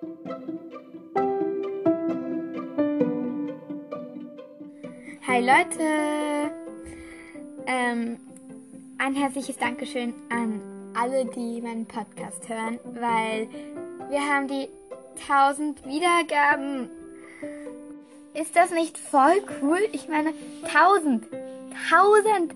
Hi 0.00 0.08
Leute! 5.40 6.50
Ähm, 7.66 8.18
ein 8.96 9.14
herzliches 9.14 9.58
Dankeschön 9.58 10.14
an 10.30 10.62
alle, 10.94 11.26
die 11.26 11.60
meinen 11.60 11.84
Podcast 11.84 12.48
hören, 12.48 12.78
weil 12.94 13.46
wir 14.08 14.20
haben 14.20 14.48
die 14.48 14.70
1000 15.28 15.84
Wiedergaben. 15.84 16.88
Ist 18.32 18.56
das 18.56 18.70
nicht 18.70 18.96
voll 18.96 19.42
cool? 19.60 19.80
Ich 19.92 20.08
meine, 20.08 20.32
1000! 20.62 21.26
1000! 21.90 22.54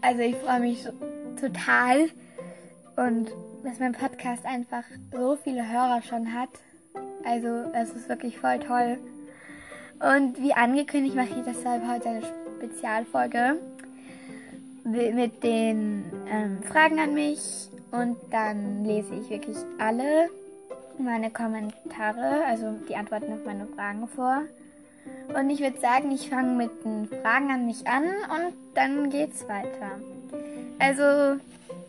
Also 0.00 0.20
ich 0.22 0.36
freue 0.36 0.60
mich 0.60 0.82
so, 0.82 0.92
total 1.38 2.08
und 2.96 3.30
dass 3.64 3.78
mein 3.78 3.92
Podcast 3.92 4.44
einfach 4.44 4.84
so 5.12 5.36
viele 5.42 5.68
Hörer 5.68 6.02
schon 6.02 6.32
hat. 6.32 6.50
Also 7.24 7.70
es 7.74 7.90
ist 7.90 8.08
wirklich 8.08 8.38
voll 8.38 8.58
toll. 8.60 8.98
Und 10.00 10.40
wie 10.40 10.52
angekündigt 10.52 11.16
mache 11.16 11.30
ich 11.36 11.44
deshalb 11.44 11.86
heute 11.88 12.08
eine 12.08 12.22
Spezialfolge 12.58 13.56
mit 14.84 15.42
den 15.42 16.04
ähm, 16.30 16.62
Fragen 16.62 16.98
an 16.98 17.14
mich 17.14 17.68
und 17.90 18.16
dann 18.30 18.84
lese 18.84 19.14
ich 19.14 19.28
wirklich 19.28 19.56
alle 19.78 20.28
meine 20.98 21.30
Kommentare, 21.30 22.44
also 22.46 22.74
die 22.88 22.96
Antworten 22.96 23.32
auf 23.32 23.44
meine 23.44 23.66
Fragen 23.66 24.08
vor. 24.08 24.42
Und 25.36 25.50
ich 25.50 25.60
würde 25.60 25.78
sagen, 25.80 26.10
ich 26.10 26.30
fange 26.30 26.54
mit 26.54 26.70
den 26.84 27.08
Fragen 27.22 27.50
an 27.50 27.66
mich 27.66 27.86
an 27.86 28.04
und 28.04 28.54
dann 28.74 29.10
geht's 29.10 29.46
weiter. 29.48 29.98
Also 30.78 31.40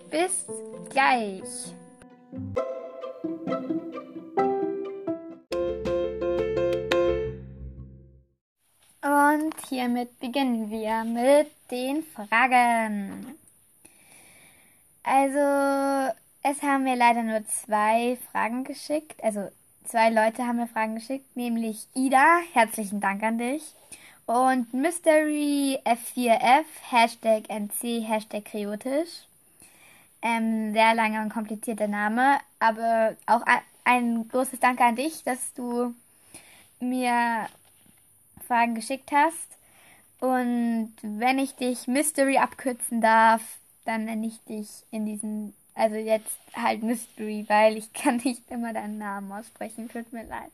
bis 0.10 0.46
gleich. 0.90 1.74
Und 9.02 9.54
hiermit 9.70 10.20
beginnen 10.20 10.70
wir 10.70 11.04
mit 11.04 11.52
den 11.72 12.04
Fragen. 12.04 13.38
Also, 15.04 16.14
es 16.44 16.62
haben 16.62 16.84
mir 16.84 16.96
leider 16.96 17.24
nur 17.24 17.46
zwei 17.48 18.18
Fragen 18.32 18.64
geschickt. 18.64 19.24
Also, 19.24 19.50
zwei 19.86 20.10
Leute 20.10 20.46
haben 20.46 20.58
mir 20.58 20.68
Fragen 20.68 20.96
geschickt, 20.96 21.36
nämlich 21.36 21.88
Ida, 21.96 22.40
herzlichen 22.54 23.00
Dank 23.00 23.24
an 23.24 23.38
dich. 23.38 23.74
Und 24.26 24.74
Mystery 24.74 25.80
F4F, 25.86 26.66
Hashtag 26.92 27.50
NC, 27.50 28.02
Hashtag 28.08 28.46
Kriotisch. 28.46 29.29
Ähm, 30.22 30.74
sehr 30.74 30.94
langer 30.96 31.22
und 31.22 31.34
komplizierter 31.34 31.88
Name, 31.88 32.40
aber 32.60 33.16
auch 33.26 33.42
ein 33.86 34.28
großes 34.28 34.60
Danke 34.60 34.84
an 34.84 34.96
dich, 34.96 35.24
dass 35.24 35.54
du 35.54 35.96
mir 36.80 37.48
Fragen 38.48 38.76
geschickt 38.76 39.12
hast. 39.12 39.58
Und 40.20 40.94
wenn 41.02 41.40
ich 41.40 41.56
dich 41.56 41.88
Mystery 41.88 42.38
abkürzen 42.38 43.00
darf, 43.00 43.42
dann 43.86 44.06
nenne 44.06 44.28
ich 44.28 44.40
dich 44.44 44.68
in 44.92 45.06
diesen, 45.06 45.54
also 45.74 45.96
jetzt 45.96 46.38
halt 46.54 46.84
Mystery, 46.84 47.46
weil 47.48 47.78
ich 47.78 47.94
kann 47.94 48.18
nicht 48.18 48.50
immer 48.52 48.74
deinen 48.74 48.98
Namen 48.98 49.32
aussprechen, 49.32 49.90
tut 49.90 50.12
mir 50.12 50.26
leid. 50.26 50.52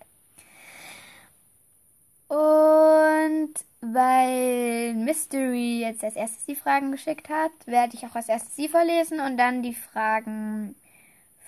Und 2.27 3.53
weil 3.93 4.93
Mystery 4.95 5.81
jetzt 5.81 6.03
als 6.03 6.15
erstes 6.15 6.45
die 6.45 6.55
Fragen 6.55 6.91
geschickt 6.91 7.29
hat, 7.29 7.51
werde 7.65 7.95
ich 7.95 8.05
auch 8.05 8.15
als 8.15 8.29
erstes 8.29 8.55
sie 8.55 8.67
vorlesen 8.67 9.19
und 9.19 9.37
dann 9.37 9.61
die 9.61 9.75
Fragen 9.75 10.75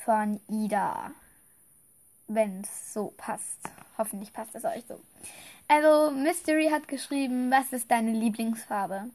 von 0.06 0.40
Ida. 0.50 1.12
Wenn 2.28 2.62
es 2.62 2.94
so 2.94 3.14
passt. 3.18 3.60
Hoffentlich 3.98 4.34
passt 4.34 4.56
es 4.56 4.66
euch 4.66 4.84
so. 4.88 5.00
Also, 5.68 6.12
Mystery 6.12 6.70
hat 6.72 6.88
geschrieben, 6.88 7.52
was 7.52 7.74
ist 7.74 7.90
deine 7.90 8.12
Lieblingsfarbe? 8.12 9.10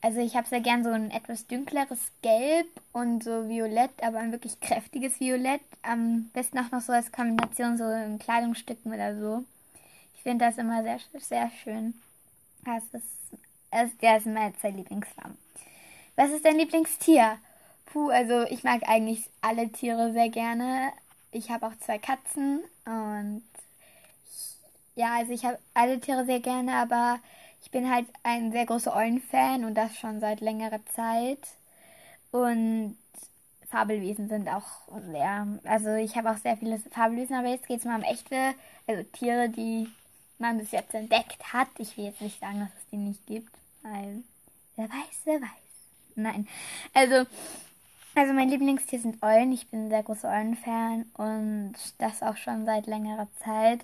Also, 0.00 0.20
ich 0.20 0.36
habe 0.36 0.46
sehr 0.46 0.60
gern 0.60 0.84
so 0.84 0.90
ein 0.90 1.10
etwas 1.10 1.46
dünkleres 1.46 2.12
Gelb 2.22 2.68
und 2.92 3.24
so 3.24 3.48
Violett, 3.48 4.02
aber 4.02 4.18
ein 4.18 4.32
wirklich 4.32 4.60
kräftiges 4.60 5.20
Violett. 5.20 5.60
Am 5.82 6.30
besten 6.32 6.58
auch 6.58 6.70
noch 6.70 6.80
so 6.80 6.92
als 6.92 7.10
Kombination 7.12 7.76
so 7.76 7.84
in 7.84 8.18
Kleidungsstücken 8.18 8.92
oder 8.92 9.18
so. 9.18 9.44
Ich 10.14 10.22
finde 10.22 10.44
das 10.44 10.58
immer 10.58 10.82
sehr, 10.82 10.98
sehr 11.18 11.50
schön. 11.62 11.94
Das 12.64 12.82
ist, 12.92 13.38
das, 13.70 13.90
ja, 14.00 14.20
sind 14.20 14.34
meine 14.34 14.56
zwei 14.58 14.70
Lieblingsfarben. 14.70 15.36
Was 16.16 16.30
ist 16.30 16.44
dein 16.44 16.58
Lieblingstier? 16.58 17.38
Puh, 17.86 18.10
also 18.10 18.42
ich 18.50 18.64
mag 18.64 18.82
eigentlich 18.88 19.28
alle 19.40 19.70
Tiere 19.70 20.12
sehr 20.12 20.28
gerne. 20.28 20.92
Ich 21.30 21.50
habe 21.50 21.66
auch 21.66 21.76
zwei 21.80 21.98
Katzen 21.98 22.60
und 22.84 23.42
ja, 24.94 25.16
also 25.16 25.32
ich 25.32 25.44
habe 25.44 25.58
alle 25.74 26.00
Tiere 26.00 26.24
sehr 26.26 26.40
gerne, 26.40 26.74
aber 26.74 27.20
ich 27.62 27.70
bin 27.70 27.90
halt 27.90 28.06
ein 28.24 28.50
sehr 28.52 28.66
großer 28.66 28.94
Eulenfan 28.94 29.64
und 29.64 29.74
das 29.74 29.96
schon 29.96 30.20
seit 30.20 30.40
längerer 30.40 30.80
Zeit. 30.94 31.38
Und 32.30 32.98
Fabelwesen 33.70 34.28
sind 34.28 34.48
auch 34.48 34.88
sehr. 35.10 35.46
Also 35.64 35.94
ich 35.94 36.16
habe 36.16 36.30
auch 36.30 36.38
sehr 36.38 36.56
viele 36.56 36.78
Fabelwesen, 36.78 37.36
aber 37.36 37.48
jetzt 37.48 37.66
geht 37.68 37.80
es 37.80 37.84
mal 37.84 37.96
um 37.96 38.02
echte, 38.02 38.54
also 38.86 39.02
Tiere, 39.12 39.48
die 39.50 39.88
man 40.38 40.58
bis 40.58 40.70
jetzt 40.70 40.94
entdeckt 40.94 41.52
hat. 41.52 41.68
Ich 41.78 41.96
will 41.96 42.04
jetzt 42.06 42.20
nicht 42.20 42.40
sagen, 42.40 42.60
dass 42.60 42.70
es 42.70 42.90
die 42.90 42.96
nicht 42.96 43.26
gibt, 43.26 43.52
weil 43.82 44.22
wer 44.76 44.88
weiß, 44.88 45.20
wer 45.24 45.40
weiß. 45.40 45.68
Nein. 46.14 46.48
Also, 46.94 47.26
also 48.14 48.32
mein 48.32 48.48
Lieblingstier 48.48 49.00
sind 49.00 49.22
Eulen. 49.22 49.52
Ich 49.52 49.68
bin 49.68 49.86
ein 49.86 49.90
sehr 49.90 50.02
großer 50.02 50.28
Eulenfan 50.28 51.06
und 51.14 51.74
das 51.98 52.22
auch 52.22 52.36
schon 52.36 52.64
seit 52.66 52.86
längerer 52.86 53.28
Zeit. 53.44 53.80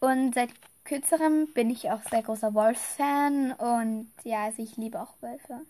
Und 0.00 0.34
seit 0.34 0.50
kürzerem 0.84 1.48
bin 1.52 1.70
ich 1.70 1.90
auch 1.90 2.00
sehr 2.08 2.22
großer 2.22 2.54
Wolfsfan 2.54 3.52
und 3.52 4.08
ja, 4.24 4.44
also 4.44 4.62
ich 4.62 4.76
liebe 4.76 5.00
auch 5.00 5.12
Wölfe. 5.20 5.60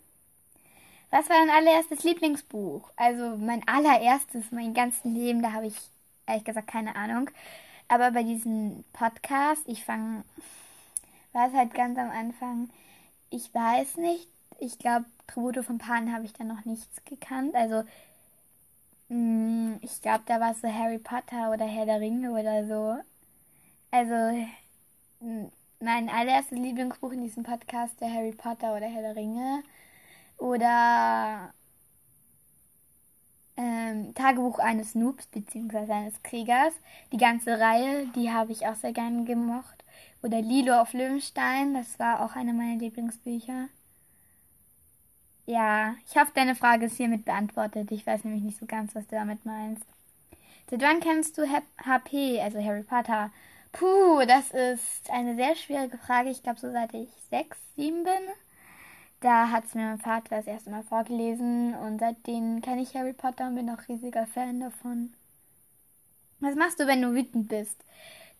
Was 1.10 1.28
war 1.28 1.36
dein 1.36 1.50
allererstes 1.50 2.04
Lieblingsbuch? 2.04 2.90
Also 2.96 3.36
mein 3.36 3.66
allererstes, 3.66 4.44
mein 4.52 4.74
ganzes 4.74 5.04
Leben, 5.04 5.42
da 5.42 5.52
habe 5.52 5.66
ich 5.66 5.76
ehrlich 6.26 6.44
gesagt 6.44 6.68
keine 6.68 6.94
Ahnung. 6.94 7.30
Aber 7.88 8.10
bei 8.10 8.22
diesem 8.22 8.84
Podcast, 8.92 9.62
ich 9.66 9.84
fange, 9.84 10.24
war 11.32 11.48
es 11.48 11.54
halt 11.54 11.74
ganz 11.74 11.98
am 11.98 12.10
Anfang, 12.10 12.70
ich 13.30 13.52
weiß 13.54 13.96
nicht, 13.96 14.28
ich 14.58 14.78
glaube, 14.78 15.06
Tribute 15.26 15.64
von 15.64 15.78
Pan 15.78 16.12
habe 16.12 16.24
ich 16.24 16.32
dann 16.32 16.48
noch 16.48 16.64
nichts 16.64 17.04
gekannt. 17.04 17.54
Also, 17.54 17.84
mh, 19.08 19.16
mm, 19.16 19.78
ich 19.82 20.00
glaube, 20.02 20.22
da 20.26 20.40
war 20.40 20.52
es 20.52 20.60
so 20.60 20.68
Harry 20.68 20.98
Potter 20.98 21.50
oder 21.52 21.66
Herr 21.66 21.86
der 21.86 22.00
Ringe 22.00 22.32
oder 22.32 22.66
so. 22.66 23.02
Also, 23.90 24.46
mein 25.80 26.08
allererstes 26.08 26.58
Lieblingsbuch 26.58 27.12
in 27.12 27.22
diesem 27.22 27.42
Podcast, 27.42 28.00
der 28.00 28.12
Harry 28.12 28.32
Potter 28.32 28.76
oder 28.76 28.86
Herr 28.86 29.02
der 29.02 29.16
Ringe. 29.16 29.62
Oder 30.38 31.52
ähm, 33.58 34.14
Tagebuch 34.14 34.60
eines 34.60 34.94
Noobs 34.94 35.26
bzw. 35.26 35.92
eines 35.92 36.22
Kriegers. 36.22 36.72
Die 37.12 37.18
ganze 37.18 37.58
Reihe, 37.58 38.06
die 38.14 38.30
habe 38.30 38.52
ich 38.52 38.66
auch 38.66 38.76
sehr 38.76 38.92
gerne 38.92 39.24
gemocht. 39.24 39.84
Oder 40.22 40.40
Lilo 40.40 40.80
auf 40.80 40.94
Löwenstein, 40.94 41.74
das 41.74 41.98
war 41.98 42.24
auch 42.24 42.36
eine 42.36 42.52
meiner 42.52 42.78
Lieblingsbücher. 42.78 43.68
Ja, 45.46 45.94
ich 46.08 46.16
hoffe, 46.16 46.30
deine 46.34 46.54
Frage 46.54 46.86
ist 46.86 46.96
hiermit 46.96 47.24
beantwortet. 47.24 47.90
Ich 47.90 48.06
weiß 48.06 48.24
nämlich 48.24 48.42
nicht 48.42 48.58
so 48.58 48.66
ganz, 48.66 48.94
was 48.94 49.06
du 49.08 49.16
damit 49.16 49.44
meinst. 49.44 49.84
Seit 50.70 50.82
wann 50.82 51.00
kennst 51.00 51.38
du 51.38 51.46
HP, 51.84 52.40
also 52.40 52.62
Harry 52.62 52.82
Potter? 52.82 53.30
Puh, 53.72 54.24
das 54.26 54.50
ist 54.50 55.10
eine 55.10 55.34
sehr 55.36 55.56
schwierige 55.56 55.98
Frage. 55.98 56.30
Ich 56.30 56.42
glaube, 56.42 56.60
so 56.60 56.70
seit 56.70 56.92
ich 56.94 57.08
sechs, 57.30 57.56
sieben 57.76 58.04
bin. 58.04 58.12
Da 59.20 59.50
hat 59.50 59.64
es 59.64 59.74
mir 59.74 59.82
mein 59.82 59.98
Vater 59.98 60.36
das 60.36 60.46
erste 60.46 60.70
Mal 60.70 60.84
vorgelesen 60.84 61.74
und 61.74 61.98
seitdem 61.98 62.60
kenne 62.62 62.82
ich 62.82 62.94
Harry 62.94 63.12
Potter 63.12 63.48
und 63.48 63.56
bin 63.56 63.70
auch 63.70 63.88
riesiger 63.88 64.26
Fan 64.26 64.60
davon. 64.60 65.12
Was 66.40 66.54
machst 66.54 66.78
du, 66.78 66.86
wenn 66.86 67.02
du 67.02 67.12
wütend 67.14 67.48
bist? 67.48 67.76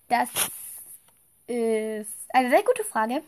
Das 0.09 0.29
ist 1.49 2.13
eine 2.29 2.51
sehr 2.51 2.63
gute 2.63 2.85
Frage. 2.85 3.23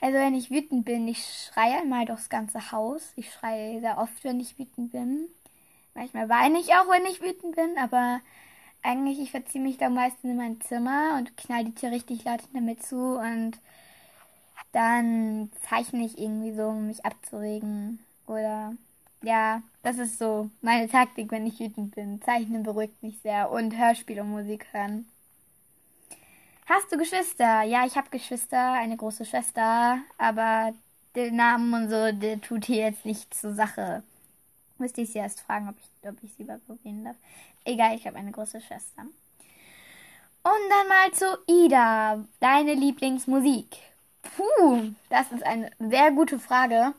Also 0.00 0.18
wenn 0.18 0.34
ich 0.34 0.50
wütend 0.50 0.84
bin, 0.84 1.08
ich 1.08 1.50
schreie 1.52 1.80
einmal 1.80 2.04
durchs 2.04 2.28
ganze 2.28 2.70
Haus. 2.70 3.12
Ich 3.16 3.32
schreie 3.32 3.80
sehr 3.80 3.98
oft, 3.98 4.22
wenn 4.22 4.38
ich 4.38 4.58
wütend 4.58 4.92
bin. 4.92 5.26
Manchmal 5.94 6.28
weine 6.28 6.60
ich 6.60 6.74
auch, 6.74 6.88
wenn 6.88 7.06
ich 7.06 7.22
wütend 7.22 7.56
bin, 7.56 7.78
aber 7.78 8.20
eigentlich, 8.82 9.18
ich 9.18 9.30
verziehe 9.32 9.62
mich 9.62 9.78
da 9.78 9.88
meistens 9.88 10.30
in 10.30 10.36
mein 10.36 10.60
Zimmer 10.60 11.16
und 11.18 11.36
knall 11.36 11.64
die 11.64 11.74
Tür 11.74 11.90
richtig 11.90 12.24
laut 12.24 12.42
hinter 12.42 12.60
mir 12.60 12.78
zu 12.78 13.18
und 13.18 13.58
dann 14.72 15.50
zeichne 15.68 16.04
ich 16.04 16.18
irgendwie 16.18 16.52
so, 16.52 16.68
um 16.68 16.86
mich 16.86 17.04
abzuregen. 17.04 18.00
Oder 18.26 18.74
ja, 19.22 19.62
das 19.82 19.98
ist 19.98 20.18
so 20.18 20.50
meine 20.60 20.88
Taktik, 20.88 21.30
wenn 21.30 21.46
ich 21.46 21.60
wütend 21.60 21.94
bin. 21.94 22.22
Zeichnen 22.22 22.62
beruhigt 22.62 23.02
mich 23.02 23.18
sehr 23.22 23.50
und 23.50 23.76
Hörspiel 23.76 24.20
und 24.20 24.30
Musik 24.30 24.66
hören. 24.72 25.06
Hast 26.66 26.92
du 26.92 26.98
Geschwister? 26.98 27.62
Ja, 27.62 27.86
ich 27.86 27.96
habe 27.96 28.10
Geschwister, 28.10 28.72
eine 28.72 28.96
große 28.96 29.24
Schwester, 29.24 29.98
aber 30.18 30.74
den 31.16 31.36
Namen 31.36 31.72
und 31.72 31.88
so, 31.88 32.12
der 32.12 32.40
tut 32.40 32.66
hier 32.66 32.84
jetzt 32.84 33.06
nicht 33.06 33.32
zur 33.32 33.54
Sache. 33.54 34.02
Müsste 34.76 35.00
ich 35.00 35.10
sie 35.10 35.18
erst 35.18 35.40
fragen, 35.40 35.68
ob 35.68 35.76
ich, 35.78 36.08
ob 36.08 36.22
ich 36.22 36.34
sie 36.34 36.42
überprobieren 36.42 37.04
darf. 37.04 37.16
Egal, 37.64 37.96
ich 37.96 38.06
habe 38.06 38.18
eine 38.18 38.30
große 38.30 38.60
Schwester. 38.60 39.02
Und 39.02 40.70
dann 40.70 40.88
mal 40.88 41.12
zu 41.12 41.38
Ida. 41.46 42.24
Deine 42.38 42.74
Lieblingsmusik? 42.74 43.76
Puh, 44.38 44.92
das 45.10 45.32
ist 45.32 45.42
eine 45.42 45.72
sehr 45.80 46.12
gute 46.12 46.38
Frage. 46.38 46.94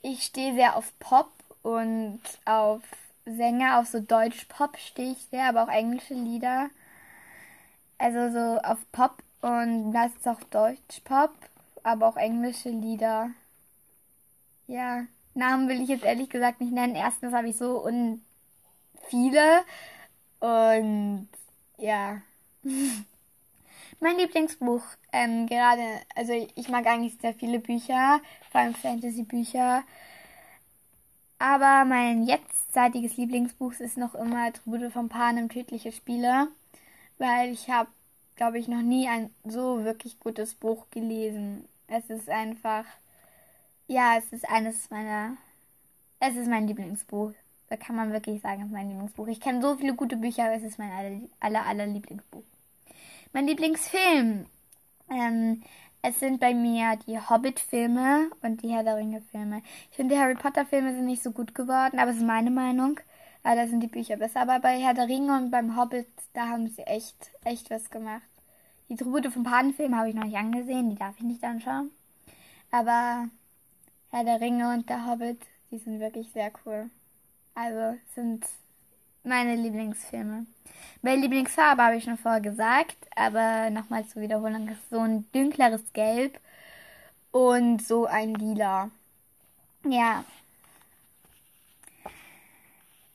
Ich 0.00 0.22
stehe 0.22 0.54
sehr 0.54 0.76
auf 0.76 0.96
Pop 1.00 1.28
und 1.62 2.20
auf 2.44 2.82
Sänger, 3.24 3.80
auf 3.80 3.88
so 3.88 3.98
Deutsch-Pop 3.98 4.76
stehe 4.78 5.10
ich 5.10 5.26
sehr, 5.28 5.48
aber 5.48 5.64
auch 5.64 5.68
englische 5.68 6.14
Lieder. 6.14 6.70
Also 7.98 8.30
so 8.30 8.60
auf 8.62 8.78
Pop 8.92 9.24
und 9.40 9.92
das 9.92 10.14
ist 10.14 10.28
auch 10.28 10.40
Deutsch-Pop, 10.50 11.32
aber 11.82 12.06
auch 12.06 12.16
englische 12.16 12.70
Lieder. 12.70 13.30
Ja, 14.68 15.04
Namen 15.34 15.68
will 15.68 15.80
ich 15.80 15.88
jetzt 15.88 16.04
ehrlich 16.04 16.30
gesagt 16.30 16.60
nicht 16.60 16.72
nennen. 16.72 16.94
Erstens 16.94 17.34
habe 17.34 17.48
ich 17.48 17.56
so 17.56 17.84
un 17.84 18.22
viele 19.08 19.64
und 20.38 21.28
ja. 21.76 22.22
mein 24.00 24.16
Lieblingsbuch, 24.16 24.82
ähm, 25.12 25.46
gerade, 25.46 25.82
also 26.14 26.32
ich 26.54 26.68
mag 26.68 26.86
eigentlich 26.86 27.16
sehr 27.20 27.34
viele 27.34 27.58
Bücher, 27.58 28.20
vor 28.50 28.60
allem 28.60 28.74
Fantasy-Bücher. 28.74 29.82
Aber 31.38 31.84
mein 31.84 32.24
jetztzeitiges 32.24 33.16
Lieblingsbuch 33.16 33.72
ist 33.80 33.96
noch 33.96 34.14
immer 34.14 34.52
Tribute 34.52 34.92
von 34.92 35.08
Panem, 35.08 35.48
tödliche 35.48 35.92
Spiele, 35.92 36.48
weil 37.18 37.52
ich 37.52 37.70
habe, 37.70 37.88
glaube 38.36 38.58
ich, 38.58 38.68
noch 38.68 38.82
nie 38.82 39.08
ein 39.08 39.30
so 39.44 39.84
wirklich 39.84 40.18
gutes 40.20 40.54
Buch 40.54 40.86
gelesen. 40.90 41.64
Es 41.86 42.10
ist 42.10 42.28
einfach, 42.28 42.84
ja, 43.86 44.16
es 44.18 44.32
ist 44.32 44.48
eines 44.48 44.90
meiner, 44.90 45.36
es 46.20 46.36
ist 46.36 46.48
mein 46.48 46.66
Lieblingsbuch. 46.66 47.32
Da 47.68 47.76
kann 47.76 47.96
man 47.96 48.12
wirklich 48.12 48.40
sagen, 48.42 48.62
es 48.62 48.66
ist 48.68 48.72
mein 48.72 48.88
Lieblingsbuch. 48.88 49.28
Ich 49.28 49.40
kenne 49.40 49.62
so 49.62 49.76
viele 49.76 49.94
gute 49.94 50.16
Bücher, 50.16 50.44
aber 50.44 50.54
es 50.54 50.62
ist 50.62 50.78
mein 50.78 50.90
aller, 50.90 51.20
aller, 51.40 51.66
aller 51.66 51.86
Lieblingsbuch. 51.86 52.44
Mein 53.32 53.46
Lieblingsfilm. 53.46 54.46
Ähm, 55.10 55.62
es 56.00 56.18
sind 56.18 56.40
bei 56.40 56.54
mir 56.54 56.98
die 57.06 57.18
Hobbit-Filme 57.18 58.30
und 58.42 58.62
die 58.62 58.70
Herr 58.70 58.84
der 58.84 58.96
Ringe-Filme. 58.96 59.62
Ich 59.90 59.96
finde, 59.96 60.14
die 60.14 60.20
Harry 60.20 60.34
Potter-Filme 60.34 60.94
sind 60.94 61.04
nicht 61.04 61.22
so 61.22 61.32
gut 61.32 61.54
geworden, 61.54 61.98
aber 61.98 62.10
es 62.10 62.16
ist 62.18 62.26
meine 62.26 62.50
Meinung. 62.50 62.98
Aber 63.42 63.56
da 63.56 63.66
sind 63.66 63.80
die 63.80 63.86
Bücher 63.86 64.16
besser. 64.16 64.40
Aber 64.40 64.60
bei 64.60 64.78
Herr 64.78 64.94
der 64.94 65.08
Ringe 65.08 65.36
und 65.36 65.50
beim 65.50 65.76
Hobbit, 65.76 66.08
da 66.32 66.48
haben 66.48 66.68
sie 66.68 66.82
echt, 66.82 67.30
echt 67.44 67.70
was 67.70 67.90
gemacht. 67.90 68.22
Die 68.88 68.96
Tribute 68.96 69.30
vom 69.30 69.44
Patenfilm 69.44 69.94
habe 69.94 70.08
ich 70.08 70.14
noch 70.14 70.24
nicht 70.24 70.36
angesehen, 70.36 70.88
die 70.88 70.96
darf 70.96 71.14
ich 71.18 71.24
nicht 71.24 71.44
anschauen. 71.44 71.90
Aber 72.70 73.28
Herr 74.10 74.24
der 74.24 74.40
Ringe 74.40 74.72
und 74.72 74.88
der 74.88 75.06
Hobbit, 75.06 75.40
die 75.70 75.78
sind 75.78 76.00
wirklich 76.00 76.30
sehr 76.32 76.50
cool. 76.64 76.88
Also 77.54 77.98
sind 78.14 78.46
meine 79.28 79.54
Lieblingsfilme. 79.54 80.46
Meine 81.02 81.20
Lieblingsfarbe 81.20 81.82
habe 81.82 81.96
ich 81.96 82.04
schon 82.04 82.18
vorher 82.18 82.40
gesagt, 82.40 82.96
aber 83.14 83.70
nochmal 83.70 84.04
zur 84.06 84.22
Wiederholung 84.22 84.68
ist 84.68 84.90
so 84.90 84.98
ein 84.98 85.30
dünkleres 85.32 85.92
Gelb 85.92 86.40
und 87.30 87.86
so 87.86 88.06
ein 88.06 88.34
Lila. 88.34 88.90
Ja. 89.84 90.24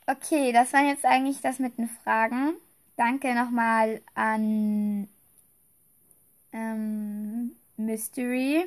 Okay, 0.05 0.51
das 0.51 0.71
waren 0.73 0.87
jetzt 0.87 1.05
eigentlich 1.05 1.41
das 1.41 1.59
mit 1.59 1.77
den 1.77 1.89
Fragen. 2.03 2.53
Danke 2.95 3.33
nochmal 3.33 4.01
an 4.15 5.07
ähm, 6.53 7.55
Mystery, 7.77 8.65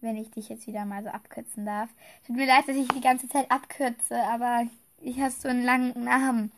wenn 0.00 0.16
ich 0.16 0.30
dich 0.30 0.48
jetzt 0.48 0.66
wieder 0.66 0.84
mal 0.84 1.02
so 1.02 1.10
abkürzen 1.10 1.64
darf. 1.66 1.90
Tut 2.26 2.36
mir 2.36 2.46
leid, 2.46 2.66
dass 2.66 2.76
ich 2.76 2.88
die 2.88 3.00
ganze 3.00 3.28
Zeit 3.28 3.50
abkürze, 3.50 4.16
aber 4.24 4.66
ich 5.00 5.20
hast 5.20 5.42
so 5.42 5.48
einen 5.48 5.64
langen 5.64 6.04
Namen. 6.04 6.52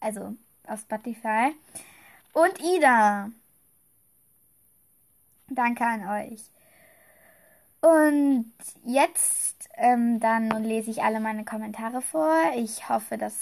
Also 0.00 0.34
auf 0.66 0.80
Spotify. 0.80 1.54
Und 2.32 2.60
Ida. 2.60 3.30
Danke 5.48 5.84
an 5.84 6.08
euch. 6.08 6.42
Und 7.80 8.52
jetzt 8.84 9.68
ähm, 9.76 10.20
dann 10.20 10.50
lese 10.62 10.90
ich 10.90 11.02
alle 11.02 11.20
meine 11.20 11.44
Kommentare 11.44 12.00
vor. 12.00 12.32
Ich 12.56 12.88
hoffe, 12.88 13.18
das 13.18 13.34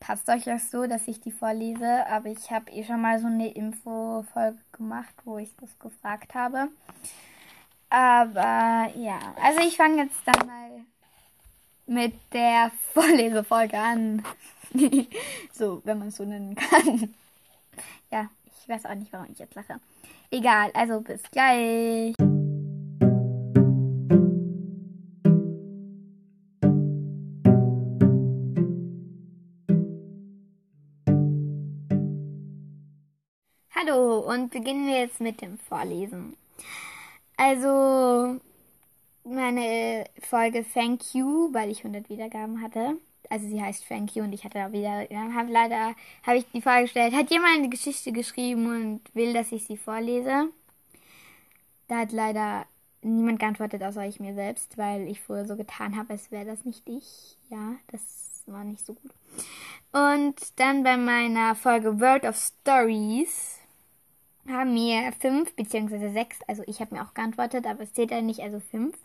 passt 0.00 0.28
euch 0.28 0.44
das 0.44 0.70
so, 0.70 0.86
dass 0.86 1.06
ich 1.06 1.20
die 1.20 1.30
vorlese. 1.30 2.06
Aber 2.06 2.28
ich 2.28 2.50
habe 2.50 2.70
eh 2.70 2.84
schon 2.84 3.00
mal 3.00 3.20
so 3.20 3.26
eine 3.26 3.52
Info-Folge 3.52 4.58
gemacht, 4.72 5.14
wo 5.24 5.38
ich 5.38 5.54
das 5.56 5.78
gefragt 5.78 6.34
habe. 6.34 6.68
Aber 7.90 8.90
ja, 8.96 9.18
also 9.42 9.60
ich 9.60 9.76
fange 9.76 10.04
jetzt 10.04 10.20
dann 10.24 10.46
mal 10.46 10.70
mit 11.88 12.14
der 12.32 12.70
Vorlesefolge 12.92 13.78
an. 13.78 14.22
so, 15.52 15.80
wenn 15.84 15.98
man 15.98 16.08
es 16.08 16.16
so 16.16 16.24
nennen 16.24 16.54
kann. 16.54 17.14
ja, 18.10 18.28
ich 18.46 18.68
weiß 18.68 18.84
auch 18.84 18.94
nicht, 18.94 19.12
warum 19.12 19.26
ich 19.32 19.38
jetzt 19.38 19.54
lache. 19.54 19.80
Egal, 20.30 20.70
also 20.74 21.00
bis 21.00 21.22
gleich. 21.30 22.14
Hallo 33.74 34.18
und 34.18 34.50
beginnen 34.50 34.86
wir 34.86 35.00
jetzt 35.00 35.20
mit 35.20 35.40
dem 35.40 35.58
Vorlesen. 35.58 36.36
Also, 37.38 38.38
meine 39.28 40.04
Folge 40.22 40.64
Thank 40.74 41.14
You, 41.14 41.52
weil 41.52 41.70
ich 41.70 41.78
100 41.78 42.08
Wiedergaben 42.08 42.62
hatte. 42.62 42.96
Also 43.30 43.46
sie 43.46 43.62
heißt 43.62 43.86
Thank 43.88 44.16
You 44.16 44.24
und 44.24 44.32
ich 44.32 44.44
hatte 44.44 44.58
da 44.58 44.72
wieder, 44.72 45.06
hab, 45.34 45.50
leider 45.50 45.94
habe 46.22 46.38
ich 46.38 46.46
die 46.52 46.62
Frage 46.62 46.84
gestellt, 46.84 47.14
hat 47.14 47.30
jemand 47.30 47.58
eine 47.58 47.68
Geschichte 47.68 48.12
geschrieben 48.12 48.66
und 48.66 49.00
will, 49.14 49.32
dass 49.34 49.52
ich 49.52 49.66
sie 49.66 49.76
vorlese? 49.76 50.48
Da 51.88 51.98
hat 51.98 52.12
leider 52.12 52.66
niemand 53.02 53.38
geantwortet, 53.38 53.82
außer 53.82 54.06
ich 54.06 54.20
mir 54.20 54.34
selbst, 54.34 54.78
weil 54.78 55.08
ich 55.08 55.20
früher 55.20 55.46
so 55.46 55.56
getan 55.56 55.96
habe, 55.96 56.14
als 56.14 56.30
wäre 56.30 56.46
das 56.46 56.64
nicht 56.64 56.88
ich. 56.88 57.36
Ja, 57.50 57.74
das 57.90 58.02
war 58.46 58.64
nicht 58.64 58.84
so 58.84 58.94
gut. 58.94 59.12
Und 59.92 60.34
dann 60.56 60.82
bei 60.82 60.96
meiner 60.96 61.54
Folge 61.54 62.00
World 62.00 62.24
of 62.24 62.36
Stories 62.36 63.58
haben 64.48 64.74
mir 64.74 65.12
fünf 65.20 65.54
beziehungsweise 65.54 66.10
sechs, 66.10 66.38
also 66.46 66.62
ich 66.66 66.80
habe 66.80 66.94
mir 66.94 67.02
auch 67.02 67.14
geantwortet, 67.14 67.66
aber 67.66 67.82
es 67.82 67.92
zählt 67.92 68.10
ja 68.10 68.20
nicht, 68.20 68.40
also 68.40 68.60
fünf 68.60 68.96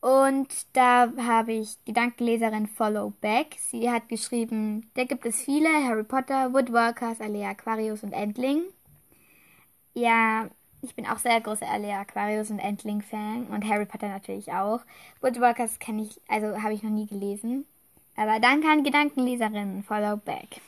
und 0.00 0.48
da 0.74 1.12
habe 1.18 1.52
ich 1.52 1.76
Gedankenleserin 1.84 2.68
Follow 2.68 3.12
Back. 3.20 3.56
Sie 3.58 3.90
hat 3.90 4.08
geschrieben, 4.08 4.90
da 4.94 5.04
gibt 5.04 5.26
es 5.26 5.42
viele, 5.42 5.68
Harry 5.68 6.04
Potter, 6.04 6.52
Woodwalkers, 6.52 7.20
Alea 7.20 7.50
Aquarius 7.50 8.02
und 8.02 8.12
Endling. 8.12 8.62
Ja, 9.94 10.48
ich 10.82 10.94
bin 10.94 11.06
auch 11.06 11.18
sehr 11.18 11.40
großer 11.40 11.68
Alea 11.68 12.00
Aquarius 12.00 12.50
und 12.50 12.60
Endling 12.60 13.02
Fan 13.02 13.46
und 13.46 13.68
Harry 13.68 13.86
Potter 13.86 14.08
natürlich 14.08 14.52
auch. 14.52 14.80
Woodwalkers 15.20 15.80
kenne 15.80 16.02
ich, 16.02 16.20
also 16.28 16.62
habe 16.62 16.74
ich 16.74 16.84
noch 16.84 16.90
nie 16.90 17.06
gelesen. 17.06 17.66
Aber 18.16 18.38
danke 18.38 18.68
an 18.68 18.84
Gedankenleserin 18.84 19.82
Follow 19.82 20.16
Back. 20.16 20.60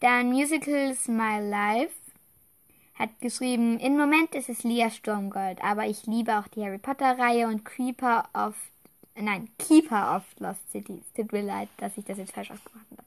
Dann 0.00 0.30
Musicals 0.30 1.08
My 1.08 1.40
Life 1.40 1.94
hat 2.98 3.10
geschrieben, 3.20 3.78
im 3.78 3.96
Moment 3.96 4.34
ist 4.34 4.48
es 4.48 4.64
Lia 4.64 4.90
Sturmgold, 4.90 5.62
aber 5.62 5.86
ich 5.86 6.06
liebe 6.06 6.38
auch 6.38 6.48
die 6.48 6.64
Harry 6.64 6.78
Potter 6.78 7.18
Reihe 7.18 7.46
und 7.46 7.64
Creeper 7.64 8.28
of, 8.34 8.54
nein, 9.14 9.48
Keeper 9.58 10.16
of 10.16 10.22
Lost 10.38 10.70
Cities. 10.70 11.04
Tut 11.14 11.32
mir 11.32 11.42
leid, 11.42 11.68
dass 11.76 11.96
ich 11.98 12.04
das 12.04 12.18
jetzt 12.18 12.32
falsch 12.32 12.50
ausgemacht 12.50 12.86
habe. 12.90 13.02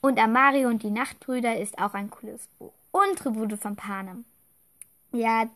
Und 0.00 0.18
Amario 0.18 0.68
und 0.68 0.82
die 0.82 0.90
Nachtbrüder 0.90 1.58
ist 1.58 1.78
auch 1.78 1.94
ein 1.94 2.10
cooles 2.10 2.46
Buch. 2.58 2.72
Und 2.90 3.18
Tribute 3.18 3.58
von 3.58 3.76
Panem. 3.76 4.24
Ja, 5.12 5.48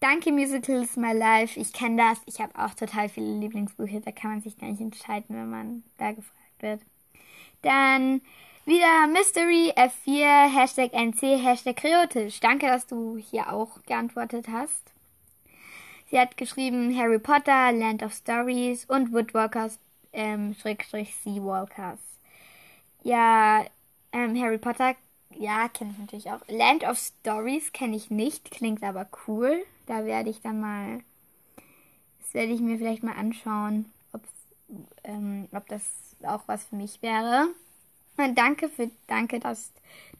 danke 0.00 0.32
Musicals 0.32 0.96
My 0.96 1.12
Life. 1.12 1.60
Ich 1.60 1.72
kenne 1.72 1.96
das. 1.96 2.18
Ich 2.26 2.40
habe 2.40 2.58
auch 2.58 2.74
total 2.74 3.08
viele 3.08 3.38
Lieblingsbücher. 3.38 4.00
Da 4.00 4.10
kann 4.10 4.30
man 4.30 4.42
sich 4.42 4.58
gar 4.58 4.68
nicht 4.68 4.80
entscheiden, 4.80 5.36
wenn 5.36 5.50
man 5.50 5.84
da 5.98 6.12
gefragt 6.12 6.60
wird. 6.60 6.80
Dann 7.62 8.20
wieder 8.66 9.06
Mystery 9.06 9.72
F4, 9.76 10.48
Hashtag 10.52 10.92
NC, 10.92 11.38
Hashtag 11.38 11.76
Kreotisch. 11.76 12.40
Danke, 12.40 12.66
dass 12.66 12.86
du 12.86 13.16
hier 13.16 13.52
auch 13.52 13.80
geantwortet 13.86 14.46
hast. 14.50 14.92
Sie 16.10 16.18
hat 16.18 16.36
geschrieben 16.36 16.96
Harry 16.96 17.20
Potter, 17.20 17.70
Land 17.72 18.02
of 18.02 18.12
Stories 18.12 18.84
und 18.86 19.12
Woodwalkers, 19.12 19.78
ähm, 20.12 20.54
Schrägstrich 20.60 21.14
Seawalkers. 21.16 21.98
Ja, 23.04 23.64
ähm, 24.12 24.40
Harry 24.40 24.58
Potter, 24.58 24.96
ja, 25.30 25.68
kenne 25.68 25.92
ich 25.92 25.98
natürlich 25.98 26.30
auch. 26.32 26.40
Land 26.48 26.82
of 26.84 26.98
Stories 26.98 27.72
kenne 27.72 27.94
ich 27.94 28.10
nicht, 28.10 28.50
klingt 28.50 28.82
aber 28.82 29.06
cool. 29.28 29.64
Da 29.86 30.04
werde 30.04 30.30
ich 30.30 30.40
dann 30.40 30.60
mal, 30.60 31.02
das 32.20 32.34
werde 32.34 32.52
ich 32.52 32.60
mir 32.60 32.78
vielleicht 32.78 33.04
mal 33.04 33.16
anschauen, 33.16 33.92
ähm, 35.04 35.46
ob 35.52 35.68
das 35.68 35.82
auch 36.24 36.42
was 36.46 36.64
für 36.64 36.74
mich 36.74 37.00
wäre. 37.00 37.48
Und 38.16 38.36
danke 38.36 38.68
für, 38.68 38.90
danke, 39.06 39.40
dass 39.40 39.72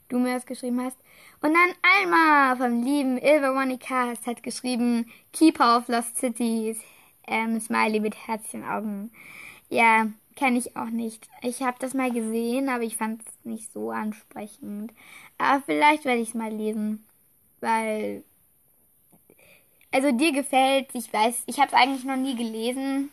du 0.08 0.18
mir 0.18 0.34
das 0.34 0.46
geschrieben 0.46 0.82
hast. 0.82 0.96
Und 1.40 1.54
dann 1.54 1.74
Alma 1.82 2.56
vom 2.56 2.82
lieben 2.82 3.18
Ilveronicast 3.18 4.26
hat 4.26 4.42
geschrieben, 4.42 5.10
Keeper 5.32 5.78
of 5.78 5.88
Lost 5.88 6.16
Cities, 6.18 6.78
ähm, 7.26 7.60
Smiley 7.60 8.00
mit 8.00 8.14
Herzchenaugen. 8.26 9.10
Ja, 9.68 10.06
kenne 10.36 10.58
ich 10.58 10.76
auch 10.76 10.90
nicht. 10.90 11.28
Ich 11.42 11.62
habe 11.62 11.76
das 11.80 11.94
mal 11.94 12.10
gesehen, 12.10 12.68
aber 12.68 12.82
ich 12.82 12.96
fand 12.96 13.22
es 13.22 13.44
nicht 13.44 13.72
so 13.72 13.90
ansprechend. 13.90 14.92
Aber 15.38 15.62
vielleicht 15.64 16.04
werde 16.04 16.20
ich 16.20 16.28
es 16.30 16.34
mal 16.34 16.52
lesen, 16.52 17.04
weil 17.60 18.22
also 19.92 20.12
dir 20.12 20.32
gefällt, 20.32 20.88
ich 20.92 21.10
weiß, 21.10 21.44
ich 21.46 21.58
habe 21.58 21.68
es 21.68 21.74
eigentlich 21.74 22.04
noch 22.04 22.16
nie 22.16 22.36
gelesen. 22.36 23.10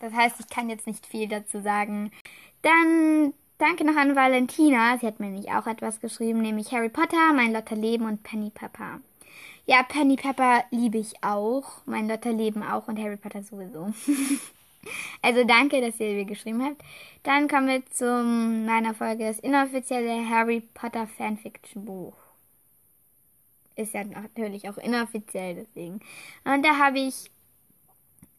Das 0.00 0.12
heißt, 0.12 0.36
ich 0.38 0.48
kann 0.48 0.68
jetzt 0.68 0.86
nicht 0.86 1.06
viel 1.06 1.28
dazu 1.28 1.62
sagen. 1.62 2.12
Dann 2.60 3.32
danke 3.58 3.84
noch 3.84 3.96
an 3.96 4.16
Valentina. 4.16 4.98
Sie 4.98 5.06
hat 5.06 5.20
mir 5.20 5.26
nämlich 5.26 5.50
auch 5.50 5.66
etwas 5.66 6.00
geschrieben, 6.00 6.42
nämlich 6.42 6.72
Harry 6.72 6.88
Potter, 6.88 7.32
mein 7.34 7.52
Lotterleben 7.52 8.06
und 8.06 8.22
Penny 8.22 8.50
Pepper. 8.50 9.00
Ja, 9.66 9.82
Penny 9.82 10.16
Pepper 10.16 10.64
liebe 10.70 10.98
ich 10.98 11.22
auch, 11.22 11.80
mein 11.86 12.08
Lotterleben 12.08 12.62
auch 12.62 12.88
und 12.88 12.98
Harry 12.98 13.16
Potter 13.16 13.42
sowieso. 13.42 13.92
also 15.22 15.44
danke, 15.44 15.80
dass 15.80 15.98
ihr 15.98 16.12
mir 16.12 16.24
geschrieben 16.24 16.62
habt. 16.62 16.82
Dann 17.24 17.48
kommen 17.48 17.68
wir 17.68 17.84
zu 17.86 18.04
meiner 18.04 18.94
Folge, 18.94 19.24
das 19.24 19.40
inoffizielle 19.40 20.28
Harry 20.28 20.60
Potter 20.74 21.06
Fanfiction 21.06 21.84
Buch 21.84 22.14
ist 23.76 23.94
ja 23.94 24.04
natürlich 24.04 24.68
auch 24.68 24.78
inoffiziell 24.78 25.54
deswegen. 25.54 26.00
Und 26.44 26.64
da 26.64 26.78
habe 26.78 26.98
ich 26.98 27.30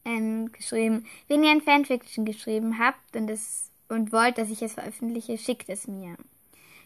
ähm, 0.04 0.52
geschrieben, 0.52 1.06
wenn 1.28 1.44
ihr 1.44 1.52
ein 1.52 1.62
Fanfiction 1.62 2.26
geschrieben 2.26 2.80
habt 2.80 3.16
und 3.16 3.30
es 3.30 3.67
und 3.90 4.12
wollt, 4.12 4.38
dass 4.38 4.50
ich 4.50 4.62
es 4.62 4.74
veröffentliche, 4.74 5.38
schickt 5.38 5.70
es 5.70 5.88
mir. 5.88 6.16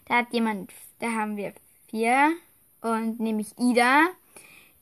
Da 0.05 0.17
hat 0.17 0.33
jemand, 0.33 0.71
da 0.99 1.11
haben 1.11 1.37
wir 1.37 1.53
vier 1.89 2.33
und 2.81 3.19
nämlich 3.19 3.57
Ida. 3.57 4.07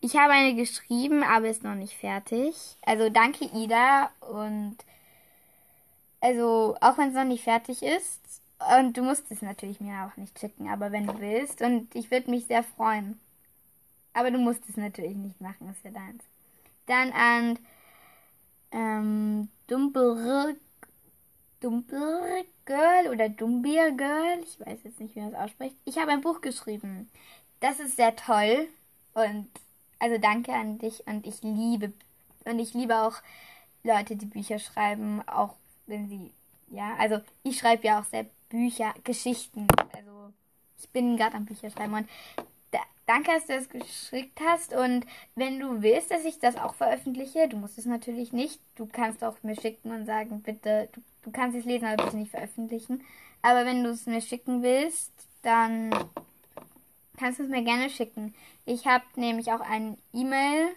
Ich 0.02 0.16
habe 0.16 0.34
eine 0.34 0.56
geschrieben, 0.56 1.24
aber 1.24 1.50
ist 1.50 1.64
noch 1.64 1.76
nicht 1.76 1.96
fertig. 1.96 2.56
Also 2.86 3.10
danke 3.10 3.46
Ida 3.46 4.10
und 4.22 4.78
also 6.22 6.76
auch 6.82 6.98
wenn 6.98 7.10
es 7.10 7.16
noch 7.16 7.26
nicht 7.26 7.44
fertig 7.44 7.84
ist 7.84 8.20
und 8.78 8.98
du 8.98 9.04
musst 9.04 9.32
es 9.32 9.42
natürlich 9.42 9.80
mir 9.80 10.06
auch 10.06 10.18
nicht 10.18 10.38
schicken, 10.40 10.70
aber 10.70 10.92
wenn 10.92 11.08
du 11.08 11.20
willst 11.20 11.62
und 11.62 11.94
ich 11.96 12.12
würde 12.12 12.30
mich 12.30 12.46
sehr 12.46 12.64
freuen. 12.64 13.20
Aber 14.14 14.32
du 14.32 14.38
musst 14.38 14.68
es 14.68 14.76
natürlich 14.76 15.16
nicht 15.16 15.40
machen, 15.40 15.70
ist 15.70 15.84
ja 15.84 15.92
deins. 15.92 16.24
Dann 16.88 17.12
an 17.12 17.60
ähm, 18.72 19.50
Dumbler, 19.68 20.56
Dumbler 21.60 22.44
Girl 22.66 23.08
oder 23.12 23.30
Dumbier 23.30 23.92
Girl. 23.92 24.40
Ich 24.44 24.60
weiß 24.60 24.80
jetzt 24.84 25.00
nicht, 25.00 25.16
wie 25.16 25.22
man 25.22 25.32
das 25.32 25.42
ausspricht. 25.42 25.76
Ich 25.86 25.98
habe 25.98 26.12
ein 26.12 26.22
Buch 26.22 26.42
geschrieben. 26.42 27.10
Das 27.60 27.80
ist 27.80 27.96
sehr 27.96 28.16
toll. 28.16 28.68
Und 29.14 29.50
also 30.00 30.18
danke 30.18 30.54
an 30.54 30.78
dich. 30.78 31.06
Und 31.08 31.28
ich 31.28 31.42
liebe, 31.42 31.92
und 32.46 32.60
ich 32.60 32.74
liebe 32.74 32.98
auch 32.98 33.18
Leute, 33.84 34.16
die 34.16 34.26
Bücher 34.26 34.60
schreiben, 34.60 35.22
auch 35.28 35.56
wenn 35.88 36.08
sie, 36.08 36.32
ja, 36.70 36.96
also 36.98 37.20
ich 37.44 37.58
schreibe 37.58 37.88
ja 37.88 38.00
auch 38.00 38.06
sehr 38.06 38.26
Bücher, 38.50 38.94
Geschichten. 39.04 39.68
Also 39.94 40.34
ich 40.80 40.90
bin 40.90 41.18
gerade 41.18 41.36
am 41.36 41.46
Bücherschreiben 41.46 41.94
und 41.94 42.10
Danke, 43.10 43.32
dass 43.32 43.48
du 43.48 43.54
das 43.56 43.70
geschickt 43.70 44.40
hast. 44.40 44.72
Und 44.72 45.04
wenn 45.34 45.60
du 45.60 45.82
willst, 45.82 46.12
dass 46.12 46.26
ich 46.26 46.38
das 46.38 46.58
auch 46.58 46.76
veröffentliche, 46.76 47.48
du 47.48 47.58
musst 47.58 47.80
es 47.80 47.88
natürlich 47.88 48.34
nicht. 48.34 48.62
Du 48.76 48.86
kannst 48.86 49.24
auch 49.24 49.42
mir 49.42 49.60
schicken 49.60 49.90
und 49.90 50.06
sagen, 50.06 50.44
bitte, 50.44 50.90
du, 50.92 51.02
du 51.24 51.32
kannst 51.32 51.58
es 51.58 51.66
lesen, 51.66 51.88
aber 51.88 52.04
bitte 52.04 52.18
nicht 52.18 52.30
veröffentlichen. 52.30 53.04
Aber 53.42 53.66
wenn 53.66 53.84
du 53.84 53.90
es 53.90 54.06
mir 54.06 54.22
schicken 54.22 54.62
willst, 54.62 55.12
dann 55.42 55.90
kannst 57.18 57.40
du 57.40 57.46
es 57.46 57.50
mir 57.50 57.64
gerne 57.64 57.90
schicken. 57.90 58.36
Ich 58.68 58.86
habe 58.86 59.06
nämlich 59.16 59.52
auch 59.52 59.62
ein 59.62 59.98
E-Mail 60.14 60.68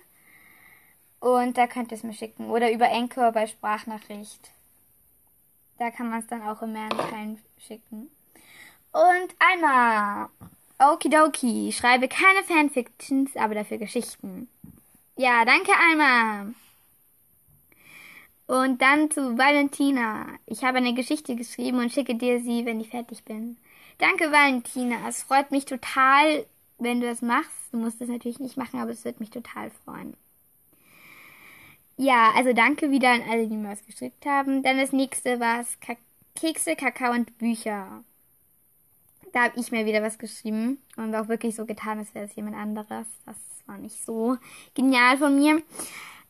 und 1.21 1.59
da 1.59 1.67
könnt 1.67 1.93
ihr 1.93 1.99
es 1.99 2.03
mir 2.03 2.15
schicken. 2.15 2.49
Oder 2.49 2.73
über 2.73 2.91
Anchor 2.91 3.31
bei 3.33 3.47
Sprachnachricht. 3.47 4.53
Da 5.77 5.91
kann 5.91 6.09
man 6.09 6.21
es 6.21 6.29
dann 6.29 6.49
auch 6.49 6.63
in 6.63 6.73
mehreren 6.73 7.39
schicken. 7.59 8.11
Und 8.91 9.35
einmal 9.39 10.31
Okidoki, 10.91 11.73
schreibe 11.73 12.09
keine 12.09 12.43
Fanfictions, 12.43 13.37
aber 13.37 13.55
dafür 13.55 13.79
Geschichten. 13.79 14.49
Ja, 15.17 15.45
danke 15.45 15.73
Alma. 15.73 16.53
Und 18.47 18.83
dann 18.83 19.11
zu 19.11 19.39
Valentina. 19.39 20.27
Ich 20.47 20.65
habe 20.65 20.79
eine 20.79 20.95
Geschichte 20.95 21.37
geschrieben 21.37 21.79
und 21.79 21.93
schicke 21.93 22.15
dir 22.17 22.41
sie, 22.41 22.65
wenn 22.67 22.81
ich 22.81 22.89
fertig 22.89 23.25
bin. 23.25 23.57
Danke 23.99 24.33
Valentina. 24.33 25.09
Es 25.09 25.23
freut 25.23 25.51
mich 25.53 25.65
total, 25.65 26.45
wenn 26.79 27.01
du 27.01 27.07
das 27.07 27.23
machst. 27.23 27.51
Du 27.71 27.79
musst 27.79 28.01
es 28.01 28.09
natürlich 28.09 28.41
nicht 28.41 28.57
machen, 28.57 28.81
aber 28.81 28.91
es 28.91 29.05
wird 29.05 29.21
mich 29.21 29.31
total 29.31 29.71
freuen. 29.85 30.17
Ja, 31.97 32.33
also 32.35 32.53
danke 32.53 32.91
wieder 32.91 33.11
an 33.13 33.23
alle, 33.31 33.47
die 33.47 33.57
mir 33.57 33.71
was 33.71 33.87
geschickt 33.87 34.27
haben. 34.27 34.63
Dann 34.63 34.79
das 34.79 34.93
nächste 34.93 35.39
war 35.39 35.65
Kekse, 36.35 36.75
Kakao 36.75 37.13
und 37.13 37.39
Bücher. 37.39 38.03
Da 39.33 39.45
habe 39.45 39.59
ich 39.59 39.73
mir 39.73 39.87
wieder 39.87 40.03
was 40.03 40.19
geschrieben 40.19 40.83
und 40.97 41.15
auch 41.15 41.29
wirklich 41.29 41.57
so 41.57 41.65
getan, 41.65 41.99
als 41.99 42.15
wäre 42.15 42.27
es 42.27 42.35
jemand 42.37 42.57
anderes. 42.57 43.07
Das 43.25 43.37
war 43.67 43.79
nicht 43.79 44.05
so 44.05 44.37
genial 44.75 45.17
von 45.19 45.35
mir. 45.39 45.63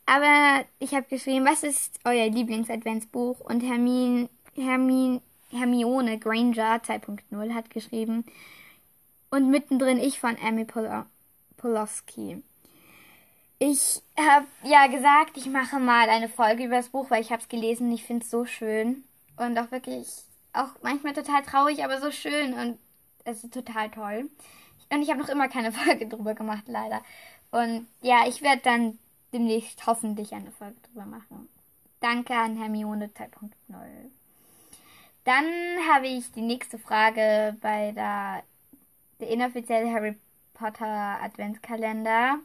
Aber 0.07 0.65
ich 0.79 0.95
habe 0.95 1.07
geschrieben, 1.09 1.45
was 1.45 1.63
ist 1.63 1.99
euer 2.05 2.29
Lieblings-Adventsbuch? 2.29 3.41
Und 3.41 3.61
Hermine, 3.61 4.29
Hermine, 4.55 5.21
Hermione 5.51 6.19
Granger 6.19 6.77
2.0 6.77 7.55
hat 7.55 7.71
geschrieben. 7.71 8.25
Und 9.31 9.51
mittendrin 9.51 9.99
ich 9.99 10.21
von 10.21 10.37
Amy 10.43 10.65
Pol 10.65 11.07
Poloski. 11.57 12.43
Ich 13.59 14.03
habe 14.19 14.47
ja 14.65 14.89
gesagt, 14.89 15.37
ich 15.37 15.47
mache 15.47 15.79
mal 15.79 16.09
eine 16.09 16.29
Folge 16.29 16.65
über 16.65 16.77
das 16.77 16.89
Buch, 16.89 17.11
weil 17.11 17.23
ich 17.23 17.31
habe 17.31 17.41
es 17.41 17.49
gelesen 17.49 17.89
und 17.89 17.95
ich 17.95 18.03
finde 18.03 18.25
es 18.25 18.31
so 18.31 18.45
schön. 18.45 19.05
Und 19.37 19.57
auch 19.57 19.71
wirklich, 19.71 20.09
auch 20.53 20.71
manchmal 20.83 21.13
total 21.13 21.43
traurig, 21.43 21.85
aber 21.85 22.01
so 22.01 22.11
schön. 22.11 22.55
Und 22.55 22.79
es 23.25 23.45
ist 23.45 23.55
total 23.55 23.91
toll. 23.91 24.31
Und 24.91 25.03
ich 25.03 25.11
habe 25.11 25.21
noch 25.21 25.29
immer 25.29 25.49
keine 25.49 25.73
Folge 25.73 26.07
drüber 26.07 26.35
gemacht, 26.35 26.65
leider. 26.67 27.03
Und 27.51 27.87
ja, 28.01 28.27
ich 28.27 28.43
werde 28.43 28.63
dann 28.63 28.99
demnächst 29.33 29.87
hoffentlich 29.87 30.33
eine 30.35 30.51
Folge 30.51 30.77
drüber 30.83 31.07
machen. 31.07 31.49
Danke 32.01 32.35
an 32.35 32.57
Hermione 32.57 33.07
2.0. 33.07 33.51
Dann 35.25 35.47
habe 35.89 36.09
ich 36.09 36.33
die 36.33 36.43
nächste 36.43 36.79
Frage 36.79 37.57
bei 37.61 37.93
der, 37.93 38.43
der 39.21 39.29
inoffizielle 39.29 39.93
Harry 39.93 40.17
Potter 40.55 40.87
Adventskalender. 41.23 42.39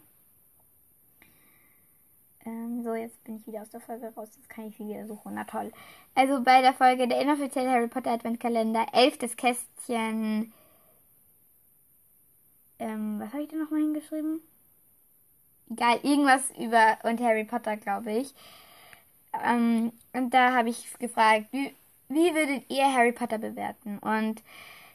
Ähm, 2.45 2.83
so, 2.83 2.93
jetzt 2.93 3.21
bin 3.23 3.37
ich 3.37 3.47
wieder 3.47 3.61
aus 3.61 3.69
der 3.69 3.81
Folge 3.81 4.13
raus. 4.15 4.29
Jetzt 4.35 4.49
kann 4.49 4.67
ich 4.67 4.77
sie 4.77 4.87
wieder 4.87 5.05
suchen. 5.07 5.33
Na 5.33 5.43
toll. 5.43 5.71
Also 6.15 6.41
bei 6.43 6.61
der 6.61 6.73
Folge 6.73 7.07
der 7.07 7.21
inoffizielle 7.21 7.71
Harry 7.71 7.87
Potter 7.87 8.11
Adventskalender, 8.11 8.85
elftes 8.93 9.35
Kästchen 9.35 10.53
ähm, 12.79 13.19
was 13.19 13.33
habe 13.33 13.43
ich 13.43 13.49
denn 13.49 13.59
nochmal 13.59 13.81
hingeschrieben? 13.81 14.41
Egal, 15.69 15.99
irgendwas 16.03 16.51
über 16.57 16.97
und 17.03 17.19
Harry 17.19 17.43
Potter, 17.43 17.77
glaube 17.77 18.11
ich. 18.11 18.33
Ähm, 19.45 19.91
und 20.13 20.33
da 20.33 20.53
habe 20.53 20.69
ich 20.69 20.93
gefragt, 20.99 21.47
wie, 21.51 21.73
wie 22.09 22.33
würdet 22.33 22.69
ihr 22.69 22.91
Harry 22.93 23.11
Potter 23.11 23.37
bewerten? 23.37 23.99
Und 23.99 24.41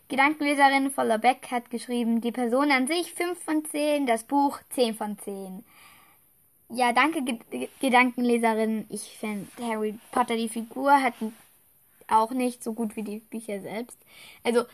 Gedankenleserin 0.08 0.90
Voller 0.90 1.18
Beck 1.18 1.50
hat 1.50 1.70
geschrieben, 1.70 2.20
die 2.20 2.32
Person 2.32 2.70
an 2.70 2.86
sich 2.86 3.12
5 3.14 3.42
von 3.42 3.64
10, 3.64 4.06
das 4.06 4.24
Buch 4.24 4.60
10 4.70 4.94
von 4.94 5.18
10. 5.18 5.64
Ja, 6.68 6.92
danke 6.92 7.22
G 7.22 7.68
Gedankenleserin. 7.80 8.86
Ich 8.88 9.16
finde 9.18 9.46
Harry 9.60 9.98
Potter 10.10 10.36
die 10.36 10.48
Figur 10.48 10.92
hat 11.02 11.14
auch 12.08 12.30
nicht 12.30 12.64
so 12.64 12.72
gut 12.72 12.96
wie 12.96 13.02
die 13.02 13.18
Bücher 13.18 13.60
selbst. 13.60 13.98
Also 14.44 14.64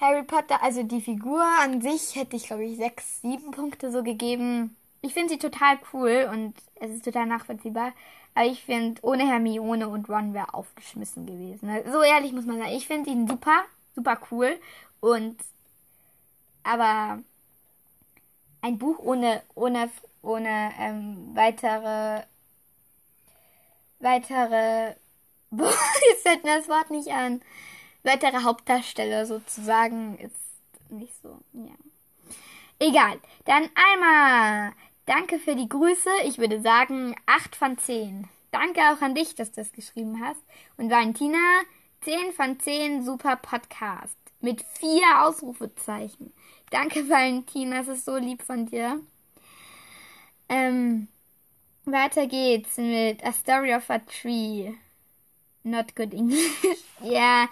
Harry 0.00 0.22
Potter, 0.22 0.62
also 0.62 0.82
die 0.82 1.02
Figur 1.02 1.44
an 1.62 1.82
sich 1.82 2.16
hätte 2.16 2.34
ich, 2.34 2.46
glaube 2.46 2.64
ich, 2.64 2.78
sechs, 2.78 3.20
sieben 3.20 3.50
Punkte 3.50 3.92
so 3.92 4.02
gegeben. 4.02 4.74
Ich 5.02 5.12
finde 5.12 5.30
sie 5.30 5.38
total 5.38 5.78
cool 5.92 6.28
und 6.32 6.54
es 6.76 6.90
ist 6.90 7.04
total 7.04 7.26
nachvollziehbar. 7.26 7.92
Aber 8.34 8.46
ich 8.46 8.64
finde, 8.64 9.00
ohne 9.04 9.26
Hermione 9.28 9.88
und 9.88 10.08
Ron 10.08 10.32
wäre 10.32 10.54
aufgeschmissen 10.54 11.26
gewesen. 11.26 11.68
Also, 11.68 11.92
so 11.92 12.02
ehrlich 12.02 12.32
muss 12.32 12.46
man 12.46 12.58
sagen. 12.58 12.72
Ich 12.72 12.86
finde 12.86 13.10
ihn 13.10 13.28
super, 13.28 13.64
super 13.94 14.18
cool. 14.30 14.58
Und 15.00 15.36
aber 16.62 17.18
ein 18.62 18.78
Buch 18.78 18.98
ohne, 19.00 19.42
ohne, 19.54 19.90
ohne 20.22 20.72
ähm, 20.78 21.30
weitere, 21.34 22.22
weitere, 23.98 24.94
boah, 25.50 25.74
jetzt 26.08 26.22
fällt 26.22 26.44
mir 26.44 26.56
das 26.56 26.68
Wort 26.68 26.90
nicht 26.90 27.08
an 27.08 27.42
weitere 28.02 28.42
Hauptdarsteller 28.42 29.26
sozusagen 29.26 30.18
ist 30.18 30.34
nicht 30.90 31.14
so, 31.22 31.38
ja. 31.52 31.74
Egal. 32.78 33.20
Dann 33.44 33.68
einmal 33.74 34.72
danke 35.06 35.38
für 35.38 35.54
die 35.54 35.68
Grüße. 35.68 36.08
Ich 36.24 36.38
würde 36.38 36.62
sagen 36.62 37.14
8 37.26 37.54
von 37.54 37.78
10. 37.78 38.26
Danke 38.52 38.80
auch 38.80 39.02
an 39.02 39.14
dich, 39.14 39.34
dass 39.34 39.52
du 39.52 39.60
das 39.60 39.72
geschrieben 39.72 40.20
hast. 40.24 40.40
Und 40.78 40.90
Valentina, 40.90 41.38
10 42.02 42.32
von 42.32 42.58
10 42.58 43.04
super 43.04 43.36
Podcast. 43.36 44.16
Mit 44.40 44.64
vier 44.78 45.22
Ausrufezeichen. 45.22 46.32
Danke, 46.70 47.08
Valentina, 47.08 47.78
das 47.78 47.88
ist 47.88 48.06
so 48.06 48.16
lieb 48.16 48.42
von 48.42 48.64
dir. 48.64 48.98
Ähm, 50.48 51.08
weiter 51.84 52.26
geht's 52.26 52.78
mit 52.78 53.22
A 53.22 53.32
Story 53.32 53.74
of 53.74 53.90
a 53.90 53.98
Tree. 53.98 54.72
not 55.62 55.94
good 55.94 56.14
English. 56.14 56.78
ja, 57.02 57.48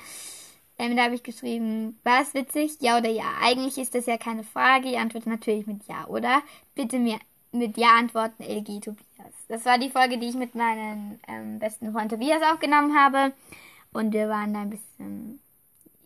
ähm, 0.79 0.97
da 0.97 1.05
habe 1.05 1.17
ich 1.17 1.23
geschrieben, 1.25 1.99
war 2.05 2.23
es 2.23 2.35
witzig? 2.35 2.77
Ja 2.81 2.99
oder 2.99 3.11
ja? 3.11 3.25
Eigentlich 3.43 3.79
ist 3.79 3.95
das 3.95 4.07
ja 4.07 4.17
keine 4.17 4.45
Frage. 4.45 4.89
Ihr 4.89 5.01
antwortet 5.01 5.29
natürlich 5.29 5.67
mit 5.67 5.87
Ja, 5.89 6.07
oder? 6.07 6.43
Bitte 6.75 6.99
mir 6.99 7.19
mit 7.51 7.77
Ja 7.77 7.97
antworten, 7.99 8.45
LG 8.45 8.81
Tobias. 8.81 9.35
Das 9.49 9.65
war 9.65 9.79
die 9.79 9.91
Folge, 9.91 10.19
die 10.19 10.29
ich 10.29 10.37
mit 10.37 10.55
meinem 10.55 11.19
ähm, 11.27 11.59
besten 11.59 11.93
Freund 11.93 12.13
Tobias 12.13 12.43
aufgenommen 12.43 12.97
habe. 12.97 13.33
Und 13.93 14.13
wir 14.13 14.29
waren 14.29 14.55
da 14.55 14.61
ein 14.61 14.71
bisschen 14.71 15.41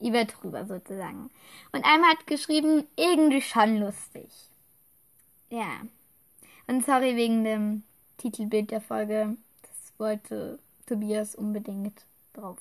über 0.01 0.25
drüber 0.25 0.65
sozusagen. 0.65 1.31
Und 1.73 1.85
einmal 1.85 2.11
hat 2.11 2.27
geschrieben, 2.27 2.85
irgendwie 2.97 3.43
schon 3.43 3.79
lustig. 3.79 4.31
Ja. 5.51 5.83
Und 6.67 6.87
sorry 6.87 7.17
wegen 7.17 7.45
dem 7.45 7.83
Titelbild 8.19 8.71
der 8.71 8.81
Folge. 8.81 9.37
Das 9.63 9.93
wollte 9.99 10.59
Tobias 10.87 11.35
unbedingt 11.35 12.07
drauf. 12.33 12.59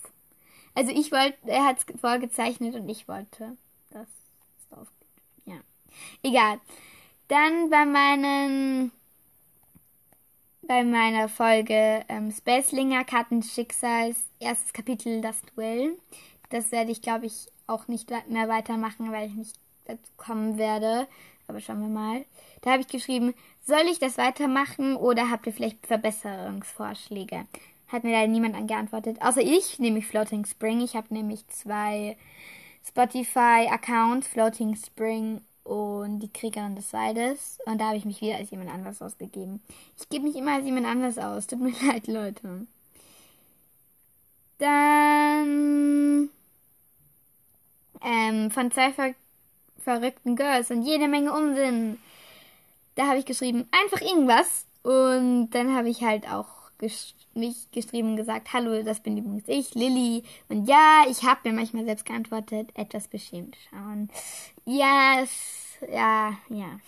Also 0.74 0.92
ich 0.92 1.12
wollte, 1.12 1.38
er 1.46 1.66
hat 1.66 1.78
es 1.80 2.00
vorgezeichnet 2.00 2.76
und 2.76 2.88
ich 2.88 3.08
wollte, 3.08 3.58
dass 3.92 4.08
es 4.08 4.70
drauf 4.70 4.88
geht. 5.00 5.54
Ja. 5.54 5.60
Egal. 6.24 6.60
Dann 7.28 7.70
bei 7.70 7.86
meinen 7.86 8.92
bei 10.72 10.84
meiner 10.84 11.28
Folge 11.28 12.06
ähm, 12.08 12.32
Spacelinger 12.32 13.04
Karten 13.04 13.44
Schicksals, 13.44 14.18
erstes 14.40 14.72
Kapitel, 14.74 15.22
das 15.22 15.36
Duell. 15.54 15.98
Das 16.50 16.72
werde 16.72 16.92
ich, 16.92 17.02
glaube 17.02 17.26
ich, 17.26 17.48
auch 17.68 17.88
nicht 17.88 18.10
mehr 18.30 18.48
weitermachen, 18.48 19.12
weil 19.12 19.28
ich 19.28 19.36
nicht 19.36 19.56
dazu 19.86 20.12
kommen 20.18 20.58
werde. 20.58 21.08
Aber 21.48 21.60
schauen 21.60 21.82
wir 21.82 21.90
mal. 21.90 22.26
Da 22.62 22.72
habe 22.72 22.82
ich 22.82 22.88
geschrieben, 22.88 23.34
soll 23.66 23.88
ich 23.92 24.00
das 24.00 24.18
weitermachen 24.18 24.96
oder 24.96 25.30
habt 25.30 25.48
ihr 25.48 25.54
vielleicht 25.54 25.86
Verbesserungsvorschläge? 25.88 27.46
Hat 27.92 28.04
mir 28.04 28.12
leider 28.12 28.32
niemand 28.32 28.56
angeantwortet, 28.56 29.22
außer 29.22 29.42
ich, 29.42 29.80
nämlich 29.80 30.08
Floating 30.08 30.46
Spring. 30.46 30.80
Ich 30.82 30.96
habe 30.96 31.14
nämlich 31.14 31.46
zwei 31.48 32.16
Spotify-Accounts, 32.88 34.28
Floating 34.28 34.76
Spring 34.76 35.42
und 35.64 36.20
die 36.20 36.32
Kriegerin 36.32 36.76
des 36.76 36.94
Waldes. 36.94 37.60
Und 37.66 37.80
da 37.80 37.88
habe 37.88 37.98
ich 37.98 38.06
mich 38.06 38.22
wieder 38.22 38.38
als 38.38 38.50
jemand 38.52 38.72
anders 38.72 39.02
ausgegeben. 39.02 39.62
Ich 40.00 40.08
gebe 40.10 40.26
mich 40.26 40.36
immer 40.36 40.54
als 40.54 40.66
jemand 40.66 40.88
anders 40.88 41.18
aus. 41.18 41.48
Tut 41.48 41.60
mir 41.60 41.74
leid, 41.88 42.08
Leute. 42.08 42.66
Dann 44.58 46.30
ähm, 48.02 48.52
von 48.52 48.72
zwei 48.72 48.92
ver 48.94 49.14
verrückten 49.84 50.36
Girls 50.36 50.70
und 50.70 50.84
jede 50.84 51.08
Menge 51.08 51.34
Unsinn. 51.34 51.98
Da 52.96 53.08
habe 53.08 53.18
ich 53.18 53.26
geschrieben, 53.26 53.68
einfach 53.72 54.00
irgendwas. 54.02 54.66
Und 54.84 55.50
dann 55.52 55.76
habe 55.76 55.90
ich 55.90 56.04
halt 56.04 56.30
auch 56.30 56.61
mich 57.34 57.72
geschrieben 57.72 58.12
und 58.12 58.16
gesagt, 58.18 58.54
hallo, 58.54 58.84
das 58.84 59.00
bin 59.00 59.18
übrigens 59.18 59.44
ich, 59.48 59.74
Lilly. 59.76 60.24
Und 60.50 60.68
ja, 60.68 61.06
ich 61.10 61.24
habe 61.24 61.50
mir 61.50 61.56
manchmal 61.56 61.86
selbst 61.86 62.06
geantwortet, 62.06 62.70
etwas 62.76 63.08
beschämt 63.08 63.56
schauen. 63.70 64.10
Ja, 64.66 65.22
es, 65.22 65.78
ja, 65.92 66.38
ja. 66.50 66.80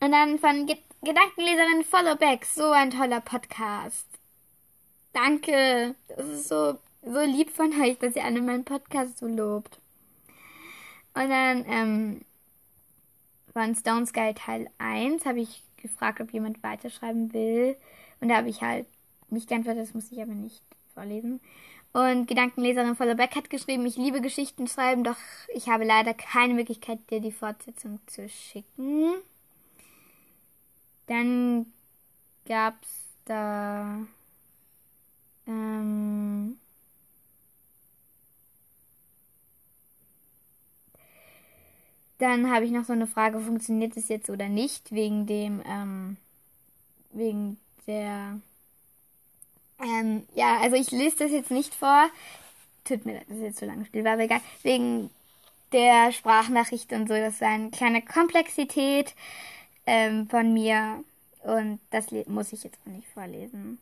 Und 0.00 0.12
dann 0.12 0.38
von 0.38 0.66
Ge 0.66 0.76
Gedankenleserin 1.00 1.84
Followback, 1.84 2.44
so 2.44 2.72
ein 2.72 2.90
toller 2.90 3.20
Podcast. 3.20 4.06
Danke. 5.12 5.94
Das 6.08 6.26
ist 6.26 6.48
so, 6.48 6.76
so 7.02 7.20
lieb 7.20 7.50
von 7.50 7.72
euch, 7.80 7.98
dass 7.98 8.16
ihr 8.16 8.24
alle 8.24 8.42
meinen 8.42 8.64
Podcast 8.64 9.18
so 9.18 9.26
lobt. 9.26 9.78
Und 11.14 11.30
dann, 11.30 11.64
ähm, 11.68 12.20
von 13.52 13.74
Stone 13.74 14.06
Sky 14.06 14.34
Teil 14.34 14.70
1 14.78 15.24
habe 15.24 15.40
ich 15.40 15.62
gefragt, 15.76 16.20
ob 16.20 16.32
jemand 16.32 16.62
weiterschreiben 16.62 17.32
will. 17.32 17.76
Und 18.20 18.28
da 18.28 18.36
habe 18.36 18.48
ich 18.48 18.62
halt 18.62 18.86
mich 19.30 19.46
geantwortet, 19.46 19.82
das 19.82 19.94
muss 19.94 20.10
ich 20.10 20.20
aber 20.20 20.32
nicht 20.32 20.62
vorlesen. 20.94 21.40
Und 21.92 22.26
Gedankenleserin 22.26 22.96
Vollbeck 22.96 23.34
hat 23.34 23.50
geschrieben, 23.50 23.86
ich 23.86 23.96
liebe 23.96 24.20
Geschichten 24.20 24.68
schreiben, 24.68 25.04
doch 25.04 25.16
ich 25.54 25.68
habe 25.68 25.84
leider 25.84 26.14
keine 26.14 26.54
Möglichkeit, 26.54 26.98
dir 27.10 27.20
die 27.20 27.32
Fortsetzung 27.32 28.00
zu 28.06 28.28
schicken. 28.28 29.14
Dann 31.06 31.66
gab's 32.46 32.88
da 33.24 33.98
ähm, 35.46 36.58
Dann 42.18 42.50
habe 42.50 42.64
ich 42.64 42.72
noch 42.72 42.84
so 42.84 42.92
eine 42.92 43.06
Frage, 43.06 43.38
funktioniert 43.40 43.96
es 43.96 44.08
jetzt 44.08 44.28
oder 44.28 44.48
nicht, 44.48 44.90
wegen 44.90 45.26
dem, 45.26 45.62
ähm, 45.64 46.16
wegen 47.12 47.58
der 47.88 48.38
ähm, 49.80 50.26
ja, 50.34 50.58
also 50.58 50.76
ich 50.76 50.90
lese 50.90 51.16
das 51.18 51.30
jetzt 51.30 51.50
nicht 51.50 51.74
vor. 51.74 52.08
Tut 52.84 53.04
mir 53.06 53.14
leid, 53.14 53.26
das 53.28 53.36
ist 53.38 53.42
jetzt 53.42 53.58
zu 53.58 53.66
lang 53.66 53.84
Spiel, 53.84 54.04
war 54.04 54.14
aber 54.14 54.22
egal. 54.22 54.40
Wegen 54.62 55.10
der 55.72 56.12
Sprachnachricht 56.12 56.92
und 56.92 57.08
so, 57.08 57.14
das 57.14 57.40
war 57.40 57.48
eine 57.48 57.70
kleine 57.70 58.02
Komplexität 58.02 59.14
ähm, 59.86 60.28
von 60.28 60.52
mir. 60.52 61.04
Und 61.42 61.78
das 61.90 62.06
muss 62.26 62.52
ich 62.52 62.64
jetzt 62.64 62.78
auch 62.82 62.90
nicht 62.90 63.06
vorlesen. 63.08 63.78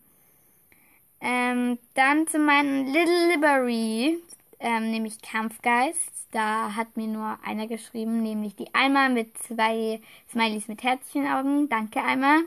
Ähm, 1.20 1.78
dann 1.94 2.26
zu 2.26 2.38
meinem 2.38 2.86
Little 2.86 3.28
Library, 3.32 4.18
ähm, 4.60 4.90
nämlich 4.90 5.22
Kampfgeist. 5.22 6.12
Da 6.32 6.74
hat 6.74 6.96
mir 6.96 7.06
nur 7.06 7.38
einer 7.44 7.66
geschrieben, 7.66 8.22
nämlich 8.22 8.54
die 8.56 8.74
Alma 8.74 9.08
mit 9.08 9.38
zwei 9.38 10.00
Smileys 10.30 10.68
mit 10.68 10.82
Herzchenaugen. 10.82 11.68
Danke, 11.70 12.02
Alma. 12.02 12.40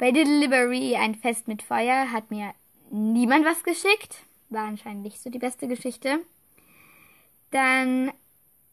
Bei 0.00 0.12
Library 0.12 0.96
ein 0.96 1.14
Fest 1.14 1.46
mit 1.46 1.60
Feuer 1.60 2.10
hat 2.10 2.30
mir 2.30 2.54
niemand 2.90 3.44
was 3.44 3.62
geschickt. 3.62 4.24
War 4.48 4.64
anscheinend 4.64 5.02
nicht 5.02 5.20
so 5.20 5.28
die 5.28 5.38
beste 5.38 5.68
Geschichte. 5.68 6.20
Dann 7.50 8.10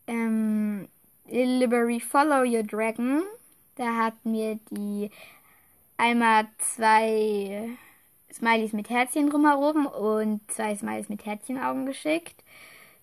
ähm, 0.08 0.88
Liberty 1.26 2.00
Follow 2.00 2.46
Your 2.50 2.64
Dragon. 2.64 3.24
Da 3.76 3.98
hat 3.98 4.14
mir 4.24 4.58
die 4.72 5.12
einmal 5.98 6.48
zwei 6.60 7.72
Smileys 8.32 8.72
mit 8.72 8.90
Herzchen 8.90 9.30
drumherum 9.30 9.86
und 9.86 10.50
zwei 10.50 10.78
Smileys 10.78 11.10
mit 11.10 11.26
Herzchenaugen 11.26 11.86
geschickt. 11.86 12.42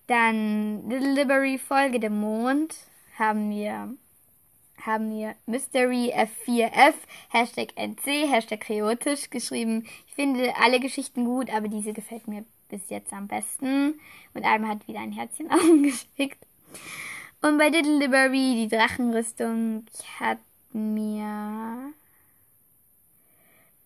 Dann 0.07 0.89
Delivery 0.89 1.59
Folge 1.59 1.99
der 1.99 2.09
Mond 2.09 2.75
haben 3.19 3.51
wir 3.51 3.95
haben 4.85 5.09
wir 5.09 5.35
Mystery 5.45 6.13
F4F, 6.13 6.93
Hashtag 7.29 7.73
NC, 7.75 8.29
Hashtag 8.31 8.61
Chaotisch 8.61 9.29
geschrieben. 9.29 9.85
Ich 10.07 10.13
finde 10.13 10.53
alle 10.57 10.79
Geschichten 10.79 11.25
gut, 11.25 11.49
aber 11.49 11.67
diese 11.67 11.93
gefällt 11.93 12.27
mir 12.27 12.45
bis 12.69 12.89
jetzt 12.89 13.13
am 13.13 13.27
besten. 13.27 13.99
Und 14.33 14.43
einmal 14.43 14.71
hat 14.71 14.87
wieder 14.87 14.99
ein 14.99 15.11
Herzchen 15.11 15.49
geschickt. 15.83 16.45
Und 17.41 17.57
bei 17.57 17.69
Little 17.69 17.99
Liberty, 17.99 18.67
die 18.67 18.75
Drachenrüstung, 18.75 19.85
hat 20.19 20.39
mir 20.73 21.93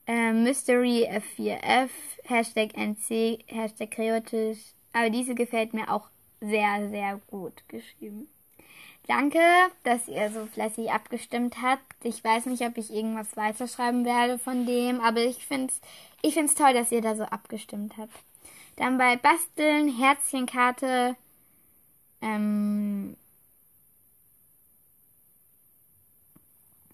äh, 0.07 0.33
Mystery 0.33 1.07
F4F, 1.07 1.89
Hashtag 2.23 2.75
NC, 2.75 3.43
Hashtag 3.47 3.91
Chaotisch. 3.91 4.59
Aber 4.93 5.09
diese 5.09 5.35
gefällt 5.35 5.73
mir 5.73 5.91
auch 5.91 6.09
sehr, 6.41 6.89
sehr 6.89 7.19
gut 7.29 7.67
geschrieben. 7.67 8.27
Danke, 9.09 9.39
dass 9.83 10.07
ihr 10.07 10.29
so 10.29 10.45
fleißig 10.45 10.91
abgestimmt 10.91 11.63
habt. 11.63 11.81
Ich 12.03 12.23
weiß 12.23 12.45
nicht, 12.45 12.61
ob 12.61 12.77
ich 12.77 12.93
irgendwas 12.93 13.35
weiterschreiben 13.35 14.05
werde 14.05 14.37
von 14.37 14.67
dem, 14.67 15.01
aber 15.01 15.21
ich 15.21 15.47
finde 15.47 15.73
es 15.73 15.81
ich 16.21 16.35
find's 16.35 16.53
toll, 16.53 16.75
dass 16.75 16.91
ihr 16.91 17.01
da 17.01 17.15
so 17.15 17.23
abgestimmt 17.23 17.97
habt. 17.97 18.13
Dann 18.75 18.99
bei 18.99 19.15
Basteln, 19.15 19.97
Herzchenkarte, 19.97 21.15
ähm, 22.21 23.17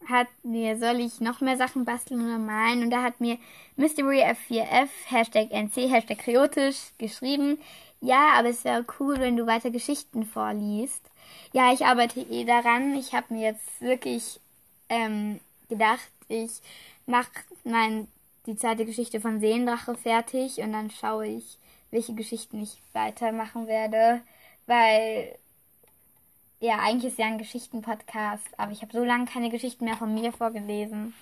hat 0.07 0.27
mir, 0.43 0.77
soll 0.77 1.01
ich 1.01 1.19
noch 1.19 1.41
mehr 1.41 1.57
Sachen 1.57 1.83
basteln 1.83 2.25
oder 2.25 2.37
malen? 2.37 2.83
Und 2.83 2.91
da 2.91 3.03
hat 3.03 3.19
mir 3.19 3.37
Mystery 3.75 4.23
F4F, 4.23 4.87
Hashtag 5.07 5.51
NC, 5.51 5.89
Hashtag 5.89 6.19
Kriotisch 6.19 6.93
geschrieben. 6.97 7.57
Ja, 7.99 8.35
aber 8.37 8.49
es 8.49 8.63
wäre 8.63 8.85
cool, 9.01 9.19
wenn 9.19 9.35
du 9.35 9.45
weiter 9.47 9.69
Geschichten 9.69 10.25
vorliest. 10.25 11.01
Ja, 11.53 11.73
ich 11.73 11.85
arbeite 11.85 12.21
eh 12.21 12.45
daran. 12.45 12.95
Ich 12.95 13.13
habe 13.13 13.33
mir 13.33 13.51
jetzt 13.51 13.81
wirklich 13.81 14.39
ähm, 14.89 15.39
gedacht, 15.69 16.09
ich 16.27 16.61
mache 17.05 17.31
mein 17.63 18.07
die 18.45 18.55
zweite 18.55 18.85
Geschichte 18.85 19.19
von 19.21 19.39
Seendrache 19.39 19.95
fertig 19.95 20.59
und 20.59 20.71
dann 20.73 20.91
schaue 20.91 21.27
ich, 21.27 21.57
welche 21.91 22.13
Geschichten 22.13 22.61
ich 22.61 22.79
weitermachen 22.93 23.67
werde, 23.67 24.21
weil 24.67 25.35
ja, 26.59 26.79
eigentlich 26.79 27.11
ist 27.11 27.19
ja 27.19 27.25
ein 27.25 27.37
Geschichtenpodcast, 27.37 28.47
aber 28.57 28.71
ich 28.71 28.81
habe 28.81 28.91
so 28.91 29.03
lange 29.03 29.25
keine 29.25 29.49
Geschichten 29.49 29.85
mehr 29.85 29.97
von 29.97 30.13
mir 30.13 30.31
vorgelesen. 30.31 31.13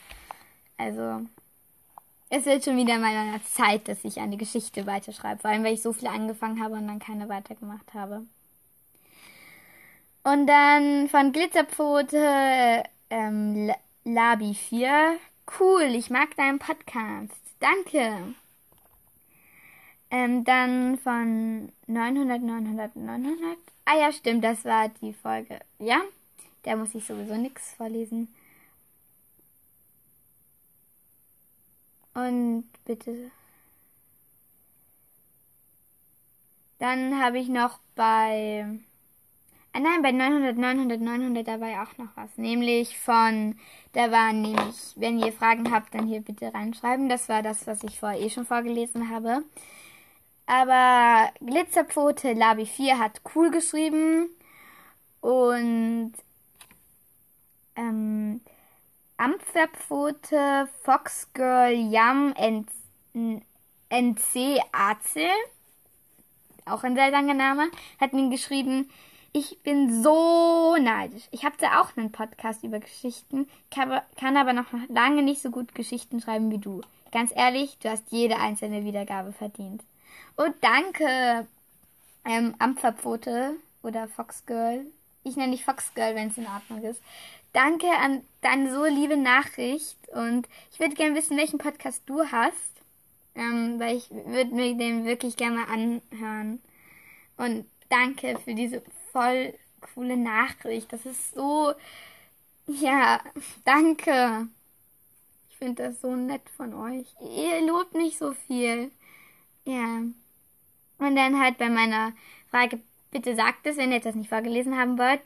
Also, 0.77 1.21
es 2.29 2.45
wird 2.45 2.63
schon 2.63 2.77
wieder 2.77 2.97
mal 2.97 3.39
Zeit, 3.43 3.87
dass 3.87 4.03
ich 4.03 4.19
eine 4.19 4.37
Geschichte 4.37 4.85
weiterschreibe, 4.85 5.41
vor 5.41 5.51
allem 5.51 5.63
weil 5.63 5.73
ich 5.73 5.81
so 5.81 5.93
viel 5.93 6.07
angefangen 6.07 6.63
habe 6.63 6.75
und 6.75 6.87
dann 6.87 6.99
keine 6.99 7.29
weitergemacht 7.29 7.93
habe. 7.93 8.25
Und 10.23 10.47
dann 10.47 11.09
von 11.09 11.31
Glitzerpfote 11.33 12.83
ähm, 13.09 13.71
Labi 14.05 14.53
4. 14.53 15.17
Cool, 15.59 15.83
ich 15.95 16.09
mag 16.09 16.35
deinen 16.37 16.59
Podcast. 16.59 17.33
Danke. 17.59 18.33
Ähm, 20.09 20.43
dann 20.45 20.97
von 20.99 21.71
900, 21.87 22.41
900, 22.41 22.95
900. 22.95 23.57
Ah 23.85 23.97
ja, 23.97 24.11
stimmt, 24.13 24.43
das 24.43 24.63
war 24.63 24.89
die 24.89 25.13
Folge. 25.13 25.59
Ja, 25.79 26.01
da 26.63 26.75
muss 26.75 26.95
ich 26.95 27.05
sowieso 27.05 27.35
nichts 27.35 27.73
vorlesen. 27.73 28.33
Und 32.13 32.65
bitte. 32.85 33.31
Dann 36.79 37.21
habe 37.21 37.39
ich 37.39 37.49
noch 37.49 37.79
bei. 37.95 38.79
Ah 39.73 39.79
nein, 39.79 40.01
bei 40.03 40.11
900, 40.11 40.57
900, 40.57 41.01
900 41.01 41.47
dabei 41.47 41.81
auch 41.81 41.97
noch 41.97 42.15
was. 42.15 42.29
Nämlich 42.37 42.97
von. 42.99 43.57
Da 43.93 44.11
war 44.11 44.31
nämlich, 44.33 44.93
wenn 44.95 45.19
ihr 45.19 45.33
Fragen 45.33 45.71
habt, 45.71 45.93
dann 45.93 46.07
hier 46.07 46.21
bitte 46.21 46.53
reinschreiben. 46.53 47.09
Das 47.09 47.29
war 47.29 47.41
das, 47.41 47.67
was 47.67 47.83
ich 47.83 47.99
vorher 47.99 48.19
eh 48.19 48.29
schon 48.29 48.45
vorgelesen 48.45 49.09
habe. 49.09 49.43
Aber 50.45 51.31
Glitzerpfote 51.39 52.33
Labi 52.33 52.65
4 52.65 52.99
hat 52.99 53.21
cool 53.35 53.51
geschrieben. 53.51 54.29
Und. 55.21 56.13
Ähm. 57.75 58.41
Ampferpfote 59.17 60.67
Foxgirl 60.83 61.71
Yam 61.71 62.33
NC 63.89 64.59
Azel, 64.71 65.29
auch 66.65 66.83
ein 66.83 66.95
sehr 66.95 67.11
langer 67.11 67.35
Name, 67.35 67.69
hat 68.01 68.13
mir 68.13 68.29
geschrieben, 68.29 68.89
ich 69.33 69.59
bin 69.63 70.03
so 70.03 70.77
neidisch. 70.79 71.23
Ich 71.31 71.43
habe 71.43 71.55
ja 71.59 71.81
auch 71.81 71.97
einen 71.97 72.11
Podcast 72.11 72.63
über 72.63 72.79
Geschichten, 72.79 73.47
kann 73.71 74.37
aber 74.37 74.53
noch 74.53 74.67
lange 74.89 75.23
nicht 75.23 75.41
so 75.41 75.49
gut 75.49 75.73
Geschichten 75.73 76.21
schreiben 76.21 76.51
wie 76.51 76.59
du. 76.59 76.81
Ganz 77.11 77.31
ehrlich, 77.35 77.77
du 77.79 77.89
hast 77.89 78.03
jede 78.11 78.37
einzelne 78.37 78.85
Wiedergabe 78.85 79.33
verdient. 79.33 79.83
Und 80.35 80.53
danke, 80.61 81.47
ähm, 82.25 82.55
Ampferpfote 82.59 83.55
oder 83.81 84.07
Foxgirl. 84.07 84.85
Ich 85.23 85.35
nenne 85.35 85.51
dich 85.53 85.65
Foxgirl, 85.65 86.15
wenn 86.15 86.29
es 86.29 86.37
in 86.37 86.47
Ordnung 86.47 86.83
ist. 86.83 87.01
Danke 87.53 87.87
an 87.87 88.21
deine 88.41 88.73
so 88.73 88.85
liebe 88.85 89.17
Nachricht 89.17 89.97
und 90.09 90.47
ich 90.71 90.79
würde 90.79 90.95
gerne 90.95 91.15
wissen, 91.15 91.37
welchen 91.37 91.59
Podcast 91.59 92.01
du 92.05 92.23
hast, 92.31 92.53
ähm, 93.35 93.79
weil 93.79 93.97
ich 93.97 94.09
würde 94.11 94.53
mir 94.53 94.75
den 94.75 95.05
wirklich 95.05 95.37
gerne 95.37 95.57
mal 95.57 95.65
anhören. 95.71 96.61
Und 97.37 97.65
danke 97.89 98.39
für 98.43 98.55
diese 98.55 98.81
voll 99.13 99.53
coole 99.93 100.17
Nachricht. 100.17 100.91
Das 100.91 101.05
ist 101.05 101.33
so, 101.33 101.73
ja, 102.67 103.21
danke. 103.65 104.47
Ich 105.49 105.57
finde 105.57 105.83
das 105.83 106.01
so 106.01 106.15
nett 106.15 106.49
von 106.57 106.73
euch. 106.73 107.07
Ihr 107.21 107.65
lobt 107.65 107.93
nicht 107.93 108.17
so 108.17 108.33
viel. 108.33 108.91
Ja. 109.63 110.01
Und 110.97 111.15
dann 111.15 111.39
halt 111.39 111.57
bei 111.57 111.69
meiner 111.69 112.13
Frage, 112.49 112.79
bitte 113.11 113.35
sagt 113.35 113.65
es, 113.65 113.77
wenn 113.77 113.91
ihr 113.91 113.99
das 113.99 114.15
nicht 114.15 114.29
vorgelesen 114.29 114.77
haben 114.77 114.97
wollt. 114.97 115.21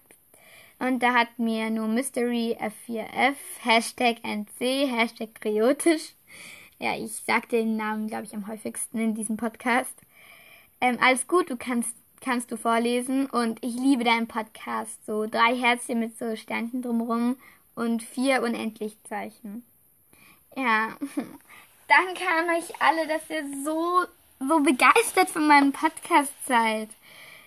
Und 0.79 1.01
da 1.01 1.13
hat 1.13 1.39
mir 1.39 1.71
nur 1.71 1.87
Mystery 1.87 2.55
F4F, 2.59 3.35
Hashtag 3.63 4.17
NC, 4.23 4.87
Hashtag 4.87 5.33
Kriotisch. 5.41 6.13
Ja, 6.77 6.95
ich 6.95 7.13
sag 7.25 7.49
den 7.49 7.77
Namen, 7.77 8.07
glaube 8.07 8.25
ich, 8.25 8.35
am 8.35 8.47
häufigsten 8.47 8.99
in 8.99 9.15
diesem 9.15 9.37
Podcast. 9.37 9.95
Ähm, 10.79 10.99
alles 11.01 11.27
gut, 11.27 11.49
du 11.49 11.57
kannst, 11.57 11.95
kannst 12.21 12.51
du 12.51 12.57
vorlesen 12.57 13.27
und 13.27 13.63
ich 13.63 13.75
liebe 13.75 14.03
deinen 14.03 14.27
Podcast. 14.27 15.05
So 15.05 15.25
drei 15.25 15.55
Herzchen 15.55 15.99
mit 15.99 16.17
so 16.17 16.35
Sternchen 16.35 16.81
drumherum 16.81 17.37
und 17.75 18.03
vier 18.03 18.41
Unendlichzeichen. 18.41 19.63
Ja, 20.55 20.89
danke 21.87 22.27
an 22.27 22.49
euch 22.57 22.81
alle, 22.81 23.07
dass 23.07 23.29
ihr 23.29 23.45
so, 23.63 24.05
so 24.39 24.59
begeistert 24.61 25.29
von 25.29 25.47
meinem 25.47 25.71
Podcast 25.71 26.33
seid. 26.47 26.89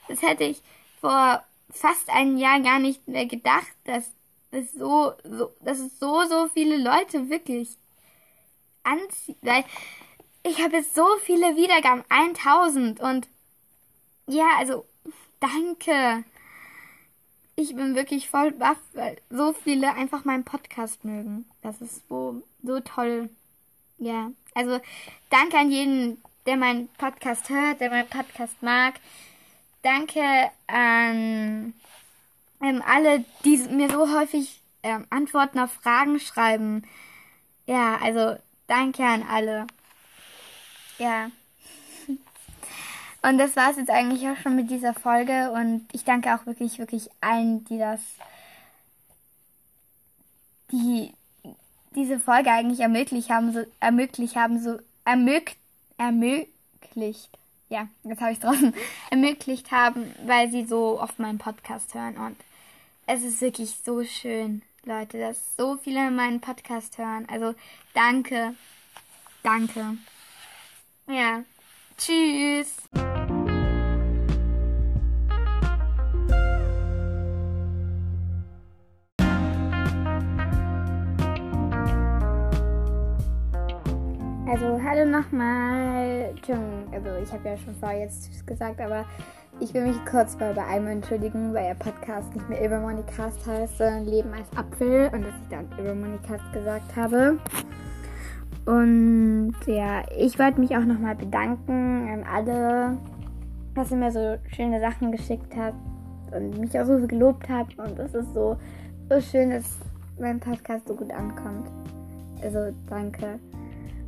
Das 0.09 0.23
hätte 0.23 0.45
ich 0.45 0.63
vor 1.01 1.43
fast 1.73 2.11
ein 2.11 2.37
Jahr 2.37 2.61
gar 2.61 2.79
nicht 2.79 3.07
mehr 3.09 3.27
gedacht, 3.27 3.73
dass 3.85 4.11
es 4.51 4.73
so, 4.73 5.13
so, 5.25 5.53
dass 5.61 5.79
es 5.79 5.99
so, 5.99 6.25
so 6.25 6.49
viele 6.49 6.77
Leute 6.77 7.31
wirklich 7.31 7.77
anzieht. 8.83 9.39
Weil 9.43 9.65
ich 10.43 10.63
habe 10.63 10.77
jetzt 10.77 10.95
so 10.95 11.07
viele 11.23 11.57
Wiedergaben, 11.57 12.05
1000 12.09 13.01
und 13.01 13.29
ja, 14.31 14.47
also 14.59 14.87
danke. 15.41 16.25
Ich 17.57 17.75
bin 17.75 17.95
wirklich 17.95 18.29
voll 18.31 18.53
baff, 18.53 18.79
weil 18.95 19.21
so 19.29 19.53
viele 19.53 19.93
einfach 19.95 20.25
meinen 20.25 20.45
Podcast 20.45 21.05
mögen. 21.05 21.45
Das 21.63 21.81
ist 21.81 22.09
so, 22.09 22.43
so 22.63 22.81
toll. 22.81 23.29
Ja, 23.99 24.31
also 24.55 24.81
danke 25.29 25.59
an 25.59 25.71
jeden, 25.71 26.23
der 26.47 26.57
meinen 26.57 26.89
Podcast 26.97 27.51
hört, 27.51 27.81
der 27.81 27.91
meinen 27.91 28.09
Podcast 28.09 28.63
mag. 28.63 28.95
Danke 29.83 30.23
an 30.67 31.75
ähm, 32.63 32.83
alle, 32.87 33.25
die 33.45 33.59
mir 33.59 33.91
so 33.91 34.15
häufig 34.15 34.61
ähm, 34.83 35.07
Antworten 35.11 35.59
auf 35.59 35.73
Fragen 35.73 36.21
schreiben. 36.21 36.87
Ja, 37.67 37.99
also 38.03 38.37
danke 38.67 39.05
an 39.05 39.23
alle. 39.23 39.67
Ja. 40.99 41.31
Und 43.23 43.39
das 43.39 43.55
war 43.57 43.71
es 43.71 43.77
jetzt 43.77 43.91
eigentlich 43.91 44.27
auch 44.29 44.37
schon 44.37 44.57
mit 44.57 44.71
dieser 44.71 44.95
Folge. 44.95 45.53
Und 45.53 45.87
ich 45.93 46.05
danke 46.05 46.35
auch 46.35 46.47
wirklich, 46.47 46.79
wirklich 46.79 47.09
allen, 47.21 47.65
die 47.65 47.79
das, 47.79 48.01
die 50.73 51.13
diese 51.95 52.19
Folge 52.21 52.51
eigentlich 52.51 52.81
ermöglicht 52.81 53.31
haben, 53.31 53.53
so 53.53 53.65
ermöglicht 53.81 54.37
haben, 54.37 54.63
so 54.63 54.79
ermöglicht, 55.05 55.59
ermöglicht 55.99 57.31
ja, 57.71 57.89
jetzt 58.03 58.21
habe 58.21 58.33
ich 58.33 58.41
draußen 58.41 58.75
ermöglicht 59.11 59.71
haben, 59.71 60.13
weil 60.27 60.51
sie 60.51 60.67
so 60.67 61.01
oft 61.01 61.19
meinen 61.19 61.39
Podcast 61.39 61.95
hören. 61.95 62.17
Und 62.17 62.37
es 63.07 63.23
ist 63.23 63.41
wirklich 63.41 63.75
so 63.85 64.05
schön, 64.05 64.63
Leute, 64.85 65.19
dass 65.19 65.57
so 65.57 65.77
viele 65.77 66.11
meinen 66.11 66.41
Podcast 66.41 66.99
hören. 66.99 67.27
Also 67.31 67.55
danke. 67.95 68.55
Danke. 69.43 69.97
Ja. 71.07 71.43
Tschüss. 71.97 72.77
Nochmal. 85.21 86.33
Also 86.93 87.09
ich 87.23 87.33
habe 87.33 87.49
ja 87.49 87.57
schon 87.59 87.75
vorher 87.75 88.01
jetzt 88.01 88.47
gesagt, 88.47 88.81
aber 88.81 89.05
ich 89.59 89.75
will 89.75 89.87
mich 89.87 89.97
kurz 90.11 90.39
mal 90.39 90.55
bei 90.55 90.65
einem 90.65 90.87
entschuldigen, 90.87 91.53
weil 91.53 91.65
der 91.65 91.75
Podcast 91.75 92.35
nicht 92.35 92.49
mehr 92.49 92.63
Ilvermonicast 92.63 93.47
heißt, 93.47 93.77
sondern 93.77 94.07
Leben 94.07 94.33
als 94.33 94.49
Apfel 94.57 95.11
und 95.13 95.23
dass 95.23 95.35
ich 95.43 95.49
dann 95.51 95.69
Ilvermonicast 95.79 96.53
gesagt 96.55 96.97
habe. 96.97 97.39
Und 98.65 99.55
ja, 99.67 100.03
ich 100.17 100.39
wollte 100.39 100.59
mich 100.59 100.75
auch 100.75 100.87
nochmal 100.87 101.17
bedanken 101.17 102.09
an 102.09 102.25
alle, 102.25 102.97
dass 103.75 103.91
ihr 103.91 103.99
mir 103.99 104.13
so 104.13 104.39
schöne 104.55 104.81
Sachen 104.81 105.13
geschickt 105.13 105.55
habt 105.55 105.77
und 106.35 106.59
mich 106.59 106.79
auch 106.81 106.87
so 106.87 107.07
gelobt 107.07 107.47
habt. 107.51 107.79
Und 107.79 107.99
es 107.99 108.15
ist 108.15 108.33
so, 108.33 108.57
so 109.11 109.21
schön, 109.21 109.51
dass 109.51 109.81
mein 110.19 110.41
Podcast 110.41 110.89
so 110.89 110.95
gut 110.95 111.13
ankommt. 111.13 111.69
Also 112.43 112.75
danke. 112.89 113.39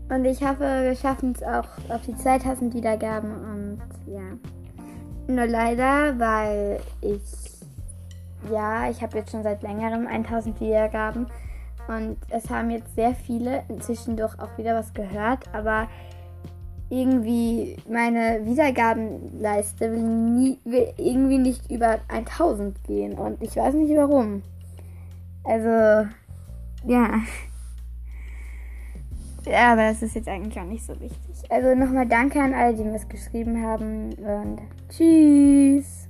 Und 0.09 0.25
ich 0.25 0.43
hoffe, 0.43 0.83
wir 0.83 0.95
schaffen 0.95 1.33
es 1.33 1.43
auch 1.43 1.67
auf 1.89 2.03
die 2.07 2.17
2000 2.17 2.75
Wiedergaben. 2.75 3.31
Und 3.31 3.81
ja. 4.07 4.23
Nur 5.27 5.47
leider, 5.47 6.19
weil 6.19 6.81
ich. 7.01 7.21
Ja, 8.51 8.91
ich 8.91 9.01
habe 9.03 9.19
jetzt 9.19 9.31
schon 9.31 9.45
seit 9.45 9.63
längerem 9.63 10.07
1000 10.07 10.61
Wiedergaben. 10.61 11.27
Und 11.89 12.17
es 12.31 12.51
haben 12.51 12.71
jetzt 12.71 12.95
sehr 12.95 13.15
viele 13.15 13.63
inzwischen 13.69 14.17
doch 14.17 14.39
auch 14.39 14.59
wieder 14.59 14.75
was 14.75 14.93
gehört. 14.95 15.45
Aber 15.53 15.89
irgendwie 16.93 17.77
meine 17.89 18.45
Wiedergabenleiste 18.45 19.91
will, 19.91 20.03
nie, 20.03 20.59
will 20.65 20.93
irgendwie 20.99 21.39
nicht 21.39 21.71
über 21.71 22.01
1000 22.09 22.85
gehen. 22.85 23.15
Und 23.15 23.43
ich 23.43 23.57
weiß 23.57 23.75
nicht 23.75 23.97
warum. 23.97 24.43
Also, 25.45 26.09
ja. 26.85 27.21
Ja, 29.47 29.73
aber 29.73 29.89
das 29.89 30.03
ist 30.03 30.15
jetzt 30.15 30.29
eigentlich 30.29 30.59
auch 30.59 30.67
nicht 30.67 30.85
so 30.85 30.99
wichtig. 31.01 31.51
Also 31.51 31.75
nochmal 31.75 32.07
danke 32.07 32.41
an 32.41 32.55
alle, 32.55 32.75
die 32.75 32.85
mir 32.85 32.93
das 32.93 33.09
geschrieben 33.09 33.63
haben 33.63 34.13
und 34.15 34.61
tschüss. 34.89 36.02